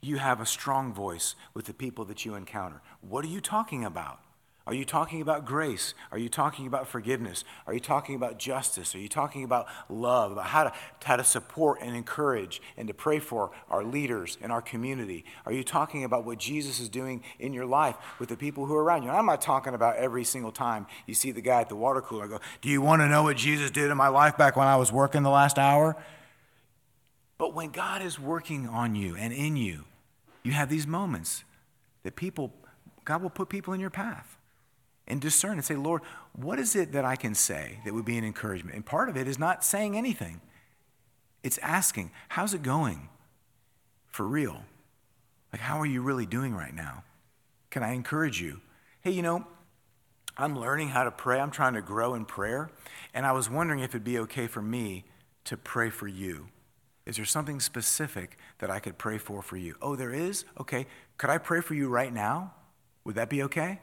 You 0.00 0.16
have 0.16 0.40
a 0.40 0.46
strong 0.46 0.92
voice 0.92 1.36
with 1.54 1.66
the 1.66 1.74
people 1.74 2.04
that 2.06 2.24
you 2.24 2.34
encounter. 2.34 2.82
What 3.00 3.24
are 3.24 3.28
you 3.28 3.40
talking 3.40 3.84
about? 3.84 4.18
Are 4.64 4.74
you 4.74 4.84
talking 4.84 5.20
about 5.20 5.44
grace? 5.44 5.92
Are 6.12 6.18
you 6.18 6.28
talking 6.28 6.68
about 6.68 6.86
forgiveness? 6.86 7.42
Are 7.66 7.74
you 7.74 7.80
talking 7.80 8.14
about 8.14 8.38
justice? 8.38 8.94
Are 8.94 9.00
you 9.00 9.08
talking 9.08 9.42
about 9.42 9.66
love, 9.88 10.30
about 10.30 10.46
how 10.46 10.64
to, 10.64 10.72
how 11.02 11.16
to 11.16 11.24
support 11.24 11.80
and 11.82 11.96
encourage 11.96 12.62
and 12.76 12.86
to 12.86 12.94
pray 12.94 13.18
for 13.18 13.50
our 13.68 13.82
leaders 13.82 14.38
in 14.40 14.52
our 14.52 14.62
community? 14.62 15.24
Are 15.46 15.52
you 15.52 15.64
talking 15.64 16.04
about 16.04 16.24
what 16.24 16.38
Jesus 16.38 16.78
is 16.78 16.88
doing 16.88 17.24
in 17.40 17.52
your 17.52 17.66
life 17.66 17.96
with 18.20 18.28
the 18.28 18.36
people 18.36 18.66
who 18.66 18.74
are 18.74 18.84
around 18.84 19.02
you? 19.02 19.08
And 19.08 19.18
I'm 19.18 19.26
not 19.26 19.40
talking 19.40 19.74
about 19.74 19.96
every 19.96 20.22
single 20.22 20.52
time 20.52 20.86
you 21.06 21.14
see 21.14 21.32
the 21.32 21.40
guy 21.40 21.60
at 21.60 21.68
the 21.68 21.76
water 21.76 22.00
cooler 22.00 22.28
go, 22.28 22.38
Do 22.60 22.68
you 22.68 22.80
want 22.80 23.02
to 23.02 23.08
know 23.08 23.24
what 23.24 23.36
Jesus 23.36 23.72
did 23.72 23.90
in 23.90 23.96
my 23.96 24.08
life 24.08 24.36
back 24.36 24.54
when 24.56 24.68
I 24.68 24.76
was 24.76 24.92
working 24.92 25.24
the 25.24 25.30
last 25.30 25.58
hour? 25.58 25.96
But 27.36 27.52
when 27.52 27.70
God 27.70 28.00
is 28.00 28.20
working 28.20 28.68
on 28.68 28.94
you 28.94 29.16
and 29.16 29.32
in 29.32 29.56
you, 29.56 29.86
you 30.44 30.52
have 30.52 30.68
these 30.68 30.86
moments 30.86 31.42
that 32.04 32.14
people, 32.14 32.52
God 33.04 33.22
will 33.22 33.30
put 33.30 33.48
people 33.48 33.74
in 33.74 33.80
your 33.80 33.90
path 33.90 34.38
and 35.12 35.20
discern 35.20 35.52
and 35.52 35.64
say, 35.64 35.76
Lord, 35.76 36.00
what 36.32 36.58
is 36.58 36.74
it 36.74 36.92
that 36.92 37.04
I 37.04 37.16
can 37.16 37.34
say 37.34 37.80
that 37.84 37.92
would 37.92 38.06
be 38.06 38.16
an 38.16 38.24
encouragement? 38.24 38.74
And 38.74 38.84
part 38.84 39.10
of 39.10 39.16
it 39.16 39.28
is 39.28 39.38
not 39.38 39.62
saying 39.62 39.94
anything, 39.94 40.40
it's 41.42 41.58
asking, 41.58 42.10
How's 42.30 42.54
it 42.54 42.62
going? 42.62 43.10
For 44.06 44.26
real. 44.26 44.64
Like, 45.52 45.60
how 45.60 45.78
are 45.80 45.86
you 45.86 46.00
really 46.00 46.24
doing 46.24 46.54
right 46.54 46.74
now? 46.74 47.04
Can 47.70 47.82
I 47.82 47.92
encourage 47.92 48.40
you? 48.40 48.60
Hey, 49.02 49.10
you 49.10 49.20
know, 49.20 49.46
I'm 50.38 50.58
learning 50.58 50.88
how 50.88 51.04
to 51.04 51.10
pray. 51.10 51.38
I'm 51.38 51.50
trying 51.50 51.74
to 51.74 51.82
grow 51.82 52.14
in 52.14 52.24
prayer. 52.24 52.70
And 53.12 53.26
I 53.26 53.32
was 53.32 53.50
wondering 53.50 53.80
if 53.80 53.90
it'd 53.90 54.04
be 54.04 54.18
okay 54.20 54.46
for 54.46 54.62
me 54.62 55.04
to 55.44 55.58
pray 55.58 55.90
for 55.90 56.08
you. 56.08 56.48
Is 57.04 57.16
there 57.16 57.26
something 57.26 57.60
specific 57.60 58.38
that 58.60 58.70
I 58.70 58.78
could 58.78 58.96
pray 58.96 59.18
for 59.18 59.42
for 59.42 59.58
you? 59.58 59.74
Oh, 59.82 59.94
there 59.94 60.12
is? 60.12 60.46
Okay. 60.58 60.86
Could 61.18 61.28
I 61.28 61.36
pray 61.36 61.60
for 61.60 61.74
you 61.74 61.88
right 61.88 62.12
now? 62.12 62.54
Would 63.04 63.16
that 63.16 63.28
be 63.28 63.42
okay? 63.42 63.80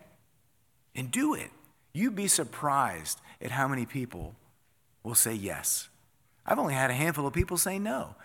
And 0.95 1.11
do 1.11 1.33
it. 1.33 1.51
You'd 1.93 2.15
be 2.15 2.27
surprised 2.27 3.19
at 3.41 3.51
how 3.51 3.67
many 3.67 3.85
people 3.85 4.35
will 5.03 5.15
say 5.15 5.33
yes. 5.33 5.89
I've 6.45 6.59
only 6.59 6.73
had 6.73 6.89
a 6.89 6.93
handful 6.93 7.27
of 7.27 7.33
people 7.33 7.57
say 7.57 7.79
no. 7.79 8.15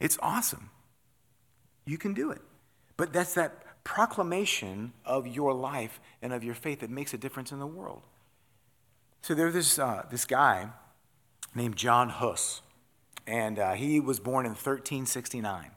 It's 0.00 0.18
awesome. 0.20 0.70
You 1.84 1.98
can 1.98 2.14
do 2.14 2.30
it. 2.30 2.42
But 2.96 3.12
that's 3.12 3.34
that 3.34 3.84
proclamation 3.84 4.92
of 5.04 5.26
your 5.26 5.52
life 5.54 6.00
and 6.20 6.32
of 6.32 6.42
your 6.42 6.54
faith 6.54 6.80
that 6.80 6.90
makes 6.90 7.14
a 7.14 7.18
difference 7.18 7.52
in 7.52 7.58
the 7.58 7.66
world. 7.66 8.02
So 9.22 9.34
there's 9.34 9.54
this, 9.54 9.78
uh, 9.78 10.04
this 10.10 10.24
guy 10.24 10.68
named 11.54 11.76
John 11.76 12.08
Huss, 12.08 12.62
and 13.26 13.58
uh, 13.58 13.72
he 13.72 14.00
was 14.00 14.20
born 14.20 14.44
in 14.44 14.50
1369. 14.50 15.70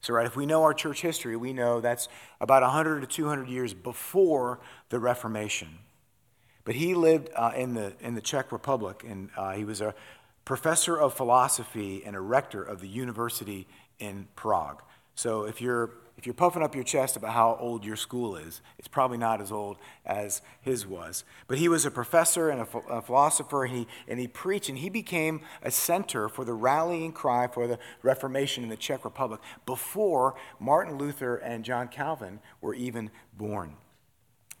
So, 0.00 0.14
right, 0.14 0.26
if 0.26 0.36
we 0.36 0.46
know 0.46 0.62
our 0.62 0.74
church 0.74 1.02
history, 1.02 1.36
we 1.36 1.52
know 1.52 1.80
that's 1.80 2.08
about 2.40 2.62
100 2.62 3.00
to 3.00 3.06
200 3.06 3.48
years 3.48 3.74
before 3.74 4.60
the 4.90 4.98
Reformation. 4.98 5.78
But 6.64 6.76
he 6.76 6.94
lived 6.94 7.30
uh, 7.34 7.52
in, 7.56 7.74
the, 7.74 7.94
in 8.00 8.14
the 8.14 8.20
Czech 8.20 8.52
Republic, 8.52 9.04
and 9.06 9.30
uh, 9.36 9.52
he 9.52 9.64
was 9.64 9.80
a 9.80 9.94
professor 10.44 10.96
of 10.96 11.14
philosophy 11.14 12.02
and 12.04 12.14
a 12.14 12.20
rector 12.20 12.62
of 12.62 12.80
the 12.80 12.88
university 12.88 13.66
in 13.98 14.28
Prague. 14.36 14.82
So, 15.18 15.46
if 15.46 15.60
you're 15.60 15.90
if 16.16 16.26
you're 16.26 16.34
puffing 16.34 16.62
up 16.62 16.76
your 16.76 16.84
chest 16.84 17.16
about 17.16 17.32
how 17.32 17.58
old 17.60 17.84
your 17.84 17.96
school 17.96 18.36
is, 18.36 18.60
it's 18.78 18.86
probably 18.86 19.18
not 19.18 19.40
as 19.40 19.50
old 19.50 19.78
as 20.06 20.42
his 20.60 20.86
was. 20.86 21.24
But 21.48 21.58
he 21.58 21.68
was 21.68 21.84
a 21.84 21.90
professor 21.90 22.50
and 22.50 22.60
a, 22.60 22.78
a, 22.88 23.02
philosopher, 23.02 23.64
and 23.64 23.74
he, 23.74 23.88
and 24.06 24.20
he 24.20 24.28
preached, 24.28 24.68
and 24.68 24.78
he 24.78 24.90
became 24.90 25.40
a 25.60 25.72
center 25.72 26.28
for 26.28 26.44
the 26.44 26.54
rallying 26.54 27.10
cry 27.10 27.48
for 27.48 27.66
the 27.66 27.80
Reformation 28.02 28.62
in 28.62 28.70
the 28.70 28.76
Czech 28.76 29.04
Republic 29.04 29.40
before 29.66 30.36
Martin 30.60 30.98
Luther 30.98 31.36
and 31.36 31.64
John 31.64 31.88
Calvin 31.88 32.38
were 32.60 32.74
even 32.74 33.10
born. 33.36 33.74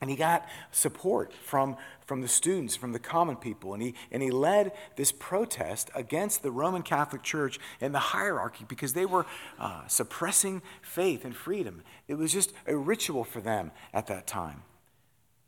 And 0.00 0.08
he 0.10 0.16
got 0.16 0.46
support 0.70 1.32
from, 1.32 1.76
from 2.06 2.20
the 2.20 2.28
students, 2.28 2.76
from 2.76 2.92
the 2.92 3.00
common 3.00 3.34
people. 3.34 3.74
And 3.74 3.82
he, 3.82 3.94
and 4.12 4.22
he 4.22 4.30
led 4.30 4.72
this 4.96 5.10
protest 5.10 5.90
against 5.94 6.42
the 6.42 6.52
Roman 6.52 6.82
Catholic 6.82 7.22
Church 7.22 7.58
and 7.80 7.92
the 7.92 7.98
hierarchy 7.98 8.64
because 8.68 8.92
they 8.92 9.06
were 9.06 9.26
uh, 9.58 9.86
suppressing 9.88 10.62
faith 10.82 11.24
and 11.24 11.34
freedom. 11.34 11.82
It 12.06 12.14
was 12.14 12.32
just 12.32 12.52
a 12.66 12.76
ritual 12.76 13.24
for 13.24 13.40
them 13.40 13.72
at 13.92 14.06
that 14.06 14.28
time. 14.28 14.62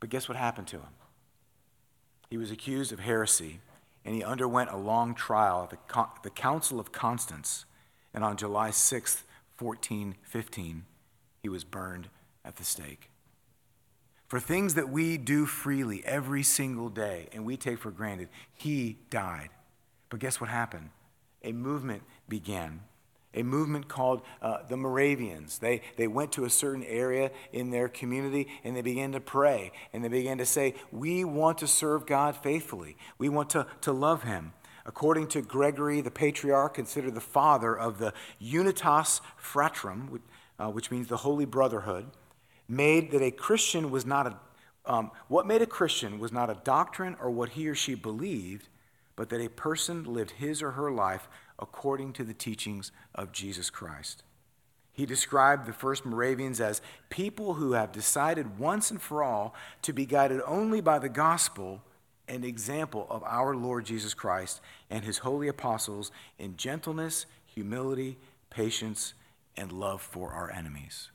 But 0.01 0.09
guess 0.09 0.27
what 0.27 0.37
happened 0.37 0.67
to 0.69 0.77
him? 0.77 0.93
He 2.29 2.37
was 2.37 2.51
accused 2.51 2.91
of 2.91 2.99
heresy, 2.99 3.59
and 4.03 4.15
he 4.15 4.23
underwent 4.23 4.69
a 4.69 4.77
long 4.77 5.15
trial 5.15 5.63
at 5.63 5.69
the, 5.69 6.07
the 6.23 6.29
Council 6.29 6.79
of 6.79 6.91
Constance. 6.91 7.65
And 8.13 8.23
on 8.23 8.35
July 8.35 8.69
6th, 8.69 9.23
1415, 9.59 10.85
he 11.43 11.49
was 11.49 11.63
burned 11.63 12.09
at 12.43 12.55
the 12.55 12.63
stake 12.63 13.10
for 14.31 14.39
things 14.39 14.75
that 14.75 14.87
we 14.87 15.17
do 15.17 15.45
freely 15.45 16.01
every 16.05 16.41
single 16.41 16.87
day 16.87 17.27
and 17.33 17.45
we 17.45 17.57
take 17.57 17.77
for 17.77 17.91
granted. 17.91 18.29
He 18.53 18.95
died. 19.09 19.49
But 20.09 20.21
guess 20.21 20.39
what 20.39 20.49
happened? 20.49 20.91
A 21.43 21.51
movement 21.51 22.03
began. 22.29 22.79
A 23.33 23.43
movement 23.43 23.89
called 23.89 24.21
uh, 24.41 24.59
the 24.69 24.77
Moravians. 24.77 25.57
They, 25.57 25.81
they 25.97 26.07
went 26.07 26.31
to 26.31 26.45
a 26.45 26.49
certain 26.49 26.85
area 26.85 27.29
in 27.51 27.71
their 27.71 27.89
community 27.89 28.47
and 28.63 28.73
they 28.73 28.81
began 28.81 29.11
to 29.11 29.19
pray. 29.19 29.73
And 29.91 30.01
they 30.01 30.07
began 30.07 30.37
to 30.37 30.45
say, 30.45 30.75
We 30.93 31.25
want 31.25 31.57
to 31.57 31.67
serve 31.67 32.05
God 32.05 32.37
faithfully. 32.37 32.95
We 33.17 33.27
want 33.27 33.49
to, 33.49 33.67
to 33.81 33.91
love 33.91 34.23
Him. 34.23 34.53
According 34.85 35.27
to 35.27 35.41
Gregory, 35.41 35.99
the 35.99 36.09
patriarch, 36.09 36.73
considered 36.75 37.15
the 37.15 37.19
father 37.19 37.77
of 37.77 37.97
the 37.97 38.13
Unitas 38.39 39.19
Fratrum, 39.37 40.21
uh, 40.57 40.69
which 40.69 40.89
means 40.89 41.09
the 41.09 41.17
Holy 41.17 41.43
Brotherhood 41.43 42.05
made 42.71 43.11
that 43.11 43.21
a 43.21 43.31
Christian 43.31 43.91
was 43.91 44.05
not 44.05 44.27
a, 44.27 44.37
um, 44.85 45.11
what 45.27 45.45
made 45.45 45.61
a 45.61 45.67
Christian 45.67 46.19
was 46.19 46.31
not 46.31 46.49
a 46.49 46.61
doctrine 46.63 47.17
or 47.21 47.29
what 47.29 47.49
he 47.49 47.67
or 47.67 47.75
she 47.75 47.95
believed, 47.95 48.69
but 49.15 49.29
that 49.29 49.41
a 49.41 49.49
person 49.49 50.05
lived 50.05 50.31
his 50.31 50.63
or 50.63 50.71
her 50.71 50.89
life 50.89 51.27
according 51.59 52.13
to 52.13 52.23
the 52.23 52.33
teachings 52.33 52.91
of 53.13 53.31
Jesus 53.31 53.69
Christ. 53.69 54.23
He 54.93 55.05
described 55.05 55.65
the 55.65 55.73
first 55.73 56.05
Moravians 56.05 56.59
as 56.59 56.81
people 57.09 57.55
who 57.55 57.73
have 57.73 57.91
decided 57.91 58.57
once 58.57 58.89
and 58.89 59.01
for 59.01 59.23
all 59.23 59.53
to 59.83 59.93
be 59.93 60.05
guided 60.05 60.41
only 60.45 60.81
by 60.81 60.97
the 60.97 61.09
gospel 61.09 61.81
and 62.27 62.45
example 62.45 63.07
of 63.09 63.23
our 63.23 63.55
Lord 63.55 63.85
Jesus 63.85 64.13
Christ 64.13 64.61
and 64.89 65.03
his 65.03 65.19
holy 65.19 65.47
apostles 65.47 66.11
in 66.39 66.55
gentleness, 66.55 67.25
humility, 67.45 68.17
patience, 68.49 69.13
and 69.57 69.71
love 69.71 70.01
for 70.01 70.31
our 70.31 70.49
enemies. 70.51 71.09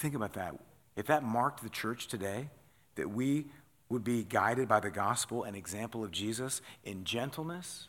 Think 0.00 0.14
about 0.14 0.32
that. 0.32 0.54
If 0.96 1.08
that 1.08 1.22
marked 1.22 1.62
the 1.62 1.68
church 1.68 2.08
today, 2.08 2.48
that 2.94 3.10
we 3.10 3.48
would 3.90 4.02
be 4.02 4.24
guided 4.24 4.66
by 4.66 4.80
the 4.80 4.90
gospel 4.90 5.44
and 5.44 5.54
example 5.54 6.02
of 6.02 6.10
Jesus 6.10 6.62
in 6.84 7.04
gentleness, 7.04 7.88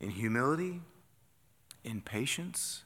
in 0.00 0.10
humility, 0.10 0.82
in 1.82 2.02
patience, 2.02 2.84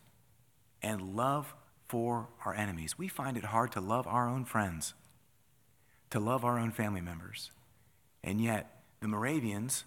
and 0.83 1.17
love 1.17 1.53
for 1.89 2.29
our 2.47 2.55
enemies. 2.55 2.97
We 2.97 3.09
find 3.09 3.37
it 3.37 3.47
hard 3.47 3.73
to 3.73 3.81
love 3.81 4.07
our 4.07 4.29
own 4.29 4.45
friends, 4.45 4.95
to 6.11 6.21
love 6.21 6.45
our 6.45 6.61
own 6.61 6.71
family 6.71 7.01
members. 7.01 7.51
And 8.23 8.41
yet, 8.41 8.83
the 9.01 9.09
Moravians 9.09 9.85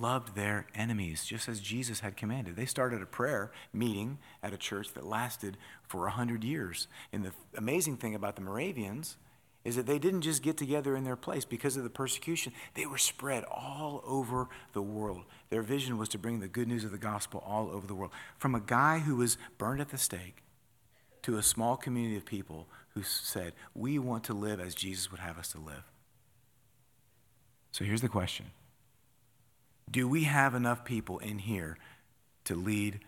loved 0.00 0.34
their 0.34 0.66
enemies, 0.74 1.24
just 1.24 1.48
as 1.48 1.60
Jesus 1.60 2.00
had 2.00 2.16
commanded. 2.16 2.56
They 2.56 2.66
started 2.66 3.02
a 3.02 3.06
prayer 3.06 3.52
meeting 3.72 4.18
at 4.42 4.52
a 4.52 4.58
church 4.58 4.92
that 4.94 5.06
lasted 5.06 5.56
for 5.88 6.02
100 6.02 6.44
years. 6.44 6.88
And 7.12 7.24
the 7.24 7.32
amazing 7.56 7.96
thing 7.96 8.14
about 8.14 8.36
the 8.36 8.42
Moravians 8.42 9.16
is 9.64 9.74
that 9.74 9.86
they 9.86 9.98
didn't 9.98 10.20
just 10.20 10.42
get 10.42 10.56
together 10.56 10.94
in 10.94 11.02
their 11.02 11.16
place 11.16 11.44
because 11.44 11.76
of 11.76 11.82
the 11.82 11.90
persecution, 11.90 12.52
they 12.74 12.86
were 12.86 12.98
spread 12.98 13.42
all 13.44 14.00
over 14.06 14.48
the 14.72 14.82
world. 14.82 15.24
Their 15.50 15.62
vision 15.62 15.98
was 15.98 16.08
to 16.10 16.18
bring 16.18 16.38
the 16.38 16.46
good 16.46 16.68
news 16.68 16.84
of 16.84 16.92
the 16.92 16.98
gospel 16.98 17.42
all 17.44 17.68
over 17.70 17.84
the 17.84 17.94
world. 17.94 18.12
From 18.38 18.54
a 18.54 18.60
guy 18.60 19.00
who 19.00 19.16
was 19.16 19.36
burned 19.58 19.80
at 19.80 19.88
the 19.88 19.98
stake 19.98 20.44
to 21.22 21.36
a 21.36 21.42
small 21.42 21.76
community 21.76 22.16
of 22.16 22.24
people 22.24 22.68
who 22.90 23.02
said, 23.02 23.54
We 23.74 23.98
want 23.98 24.22
to 24.24 24.34
live 24.34 24.60
as 24.60 24.76
Jesus 24.76 25.10
would 25.10 25.18
have 25.18 25.36
us 25.36 25.48
to 25.48 25.58
live. 25.58 25.82
So 27.72 27.84
here's 27.84 28.02
the 28.02 28.08
question 28.08 28.46
do 29.90 30.08
we 30.08 30.24
have 30.24 30.54
enough 30.54 30.84
people 30.84 31.18
in 31.18 31.38
here 31.38 31.76
to 32.44 32.54
lead 32.54 33.00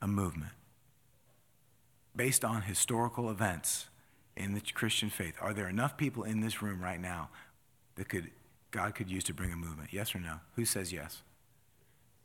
a 0.00 0.06
movement? 0.06 0.52
Based 2.14 2.44
on 2.44 2.62
historical 2.62 3.30
events 3.30 3.88
in 4.36 4.54
the 4.54 4.60
Christian 4.60 5.10
faith, 5.10 5.34
are 5.40 5.52
there 5.52 5.68
enough 5.68 5.96
people 5.96 6.22
in 6.22 6.40
this 6.40 6.62
room 6.62 6.82
right 6.82 7.00
now 7.00 7.30
that 7.96 8.08
could, 8.08 8.30
God 8.70 8.94
could 8.94 9.10
use 9.10 9.24
to 9.24 9.34
bring 9.34 9.52
a 9.52 9.56
movement? 9.56 9.92
Yes 9.92 10.14
or 10.14 10.20
no? 10.20 10.40
Who 10.56 10.64
says 10.64 10.92
yes? 10.92 11.22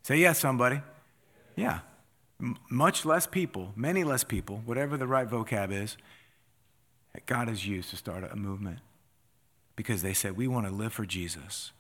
Say 0.04 0.18
yes, 0.18 0.40
somebody. 0.40 0.82
Yeah. 1.56 1.80
M- 2.40 2.58
much 2.70 3.06
less 3.06 3.26
people, 3.28 3.74
many 3.76 4.04
less 4.04 4.24
people, 4.24 4.62
whatever 4.66 4.96
the 4.96 5.08
right 5.08 5.28
vocab 5.28 5.72
is, 5.72 5.98
that 7.14 7.26
God 7.26 7.48
has 7.48 7.66
used 7.66 7.90
to 7.90 7.96
start 7.96 8.24
a 8.24 8.36
movement 8.36 8.80
because 9.76 10.02
they 10.02 10.14
said, 10.14 10.38
we 10.38 10.48
want 10.48 10.68
to 10.68 10.72
live 10.72 10.94
for 10.94 11.06
Jesus. 11.06 11.72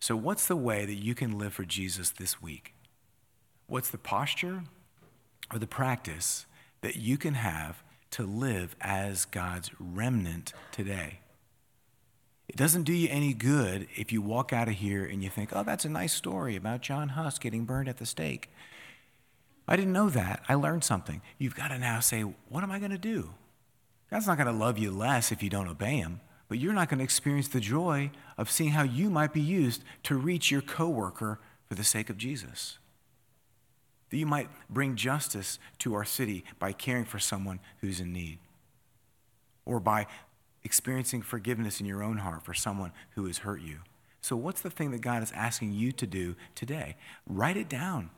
So, 0.00 0.16
what's 0.16 0.46
the 0.46 0.56
way 0.56 0.86
that 0.86 0.94
you 0.94 1.14
can 1.14 1.38
live 1.38 1.52
for 1.52 1.64
Jesus 1.64 2.10
this 2.10 2.40
week? 2.40 2.74
What's 3.66 3.90
the 3.90 3.98
posture 3.98 4.64
or 5.52 5.58
the 5.58 5.66
practice 5.66 6.46
that 6.80 6.96
you 6.96 7.18
can 7.18 7.34
have 7.34 7.82
to 8.12 8.22
live 8.22 8.76
as 8.80 9.24
God's 9.24 9.70
remnant 9.78 10.52
today? 10.72 11.20
It 12.48 12.56
doesn't 12.56 12.84
do 12.84 12.94
you 12.94 13.08
any 13.10 13.34
good 13.34 13.88
if 13.94 14.10
you 14.10 14.22
walk 14.22 14.52
out 14.52 14.68
of 14.68 14.74
here 14.74 15.04
and 15.04 15.22
you 15.22 15.28
think, 15.28 15.50
oh, 15.52 15.62
that's 15.62 15.84
a 15.84 15.90
nice 15.90 16.14
story 16.14 16.56
about 16.56 16.80
John 16.80 17.10
Huss 17.10 17.38
getting 17.38 17.64
burned 17.64 17.88
at 17.88 17.98
the 17.98 18.06
stake. 18.06 18.50
I 19.66 19.76
didn't 19.76 19.92
know 19.92 20.08
that. 20.08 20.42
I 20.48 20.54
learned 20.54 20.82
something. 20.82 21.20
You've 21.36 21.54
got 21.54 21.68
to 21.68 21.78
now 21.78 22.00
say, 22.00 22.22
what 22.22 22.62
am 22.62 22.70
I 22.70 22.78
going 22.78 22.90
to 22.90 22.98
do? 22.98 23.34
God's 24.10 24.26
not 24.26 24.38
going 24.38 24.46
to 24.46 24.52
love 24.52 24.78
you 24.78 24.90
less 24.90 25.30
if 25.30 25.42
you 25.42 25.50
don't 25.50 25.68
obey 25.68 25.96
him, 25.96 26.22
but 26.48 26.58
you're 26.58 26.72
not 26.72 26.88
going 26.88 26.98
to 26.98 27.04
experience 27.04 27.48
the 27.48 27.60
joy 27.60 28.10
of 28.36 28.50
seeing 28.50 28.70
how 28.70 28.82
you 28.82 29.10
might 29.10 29.32
be 29.32 29.40
used 29.40 29.84
to 30.04 30.16
reach 30.16 30.50
your 30.50 30.62
coworker 30.62 31.38
for 31.66 31.74
the 31.74 31.84
sake 31.84 32.08
of 32.08 32.16
Jesus. 32.16 32.78
That 34.10 34.16
you 34.16 34.26
might 34.26 34.48
bring 34.70 34.96
justice 34.96 35.58
to 35.80 35.94
our 35.94 36.04
city 36.04 36.44
by 36.58 36.72
caring 36.72 37.04
for 37.04 37.18
someone 37.18 37.60
who's 37.80 38.00
in 38.00 38.12
need, 38.12 38.38
or 39.66 39.78
by 39.78 40.06
experiencing 40.64 41.20
forgiveness 41.20 41.80
in 41.80 41.86
your 41.86 42.02
own 42.02 42.18
heart 42.18 42.42
for 42.42 42.54
someone 42.54 42.92
who 43.10 43.26
has 43.26 43.38
hurt 43.38 43.60
you. 43.60 43.80
So, 44.22 44.34
what's 44.34 44.62
the 44.62 44.70
thing 44.70 44.90
that 44.92 45.02
God 45.02 45.22
is 45.22 45.32
asking 45.32 45.72
you 45.72 45.92
to 45.92 46.06
do 46.06 46.34
today? 46.54 46.96
Write 47.26 47.56
it 47.58 47.68
down. 47.68 48.10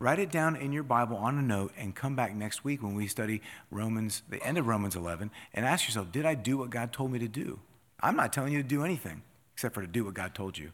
Write 0.00 0.20
it 0.20 0.30
down 0.30 0.54
in 0.54 0.72
your 0.72 0.84
Bible 0.84 1.16
on 1.16 1.38
a 1.38 1.42
note 1.42 1.72
and 1.76 1.94
come 1.94 2.14
back 2.14 2.34
next 2.34 2.64
week 2.64 2.82
when 2.82 2.94
we 2.94 3.08
study 3.08 3.42
Romans, 3.70 4.22
the 4.28 4.42
end 4.44 4.56
of 4.56 4.68
Romans 4.68 4.94
11, 4.94 5.30
and 5.52 5.66
ask 5.66 5.86
yourself, 5.86 6.12
did 6.12 6.24
I 6.24 6.34
do 6.34 6.56
what 6.56 6.70
God 6.70 6.92
told 6.92 7.10
me 7.10 7.18
to 7.18 7.28
do? 7.28 7.58
I'm 8.00 8.14
not 8.14 8.32
telling 8.32 8.52
you 8.52 8.62
to 8.62 8.68
do 8.68 8.84
anything 8.84 9.22
except 9.54 9.74
for 9.74 9.80
to 9.80 9.88
do 9.88 10.04
what 10.04 10.14
God 10.14 10.34
told 10.34 10.56
you. 10.56 10.70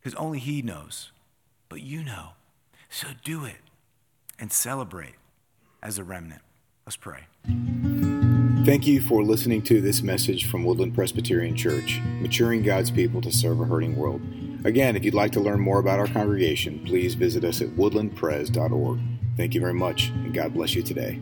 Because 0.00 0.18
only 0.18 0.40
He 0.40 0.62
knows, 0.62 1.12
but 1.68 1.80
you 1.80 2.02
know. 2.02 2.30
So 2.90 3.08
do 3.22 3.44
it 3.44 3.60
and 4.38 4.52
celebrate 4.52 5.14
as 5.82 5.96
a 5.96 6.04
remnant. 6.04 6.42
Let's 6.84 6.96
pray. 6.96 7.26
Thank 8.64 8.86
you 8.86 9.02
for 9.02 9.22
listening 9.22 9.60
to 9.64 9.82
this 9.82 10.00
message 10.00 10.46
from 10.46 10.64
Woodland 10.64 10.94
Presbyterian 10.94 11.54
Church, 11.54 12.00
maturing 12.22 12.62
God's 12.62 12.90
people 12.90 13.20
to 13.20 13.30
serve 13.30 13.60
a 13.60 13.66
hurting 13.66 13.94
world. 13.94 14.22
Again, 14.64 14.96
if 14.96 15.04
you'd 15.04 15.12
like 15.12 15.32
to 15.32 15.40
learn 15.40 15.60
more 15.60 15.80
about 15.80 15.98
our 15.98 16.06
congregation, 16.06 16.82
please 16.86 17.12
visit 17.12 17.44
us 17.44 17.60
at 17.60 17.68
woodlandpres.org. 17.76 19.00
Thank 19.36 19.52
you 19.52 19.60
very 19.60 19.74
much, 19.74 20.08
and 20.08 20.32
God 20.32 20.54
bless 20.54 20.74
you 20.74 20.82
today. 20.82 21.20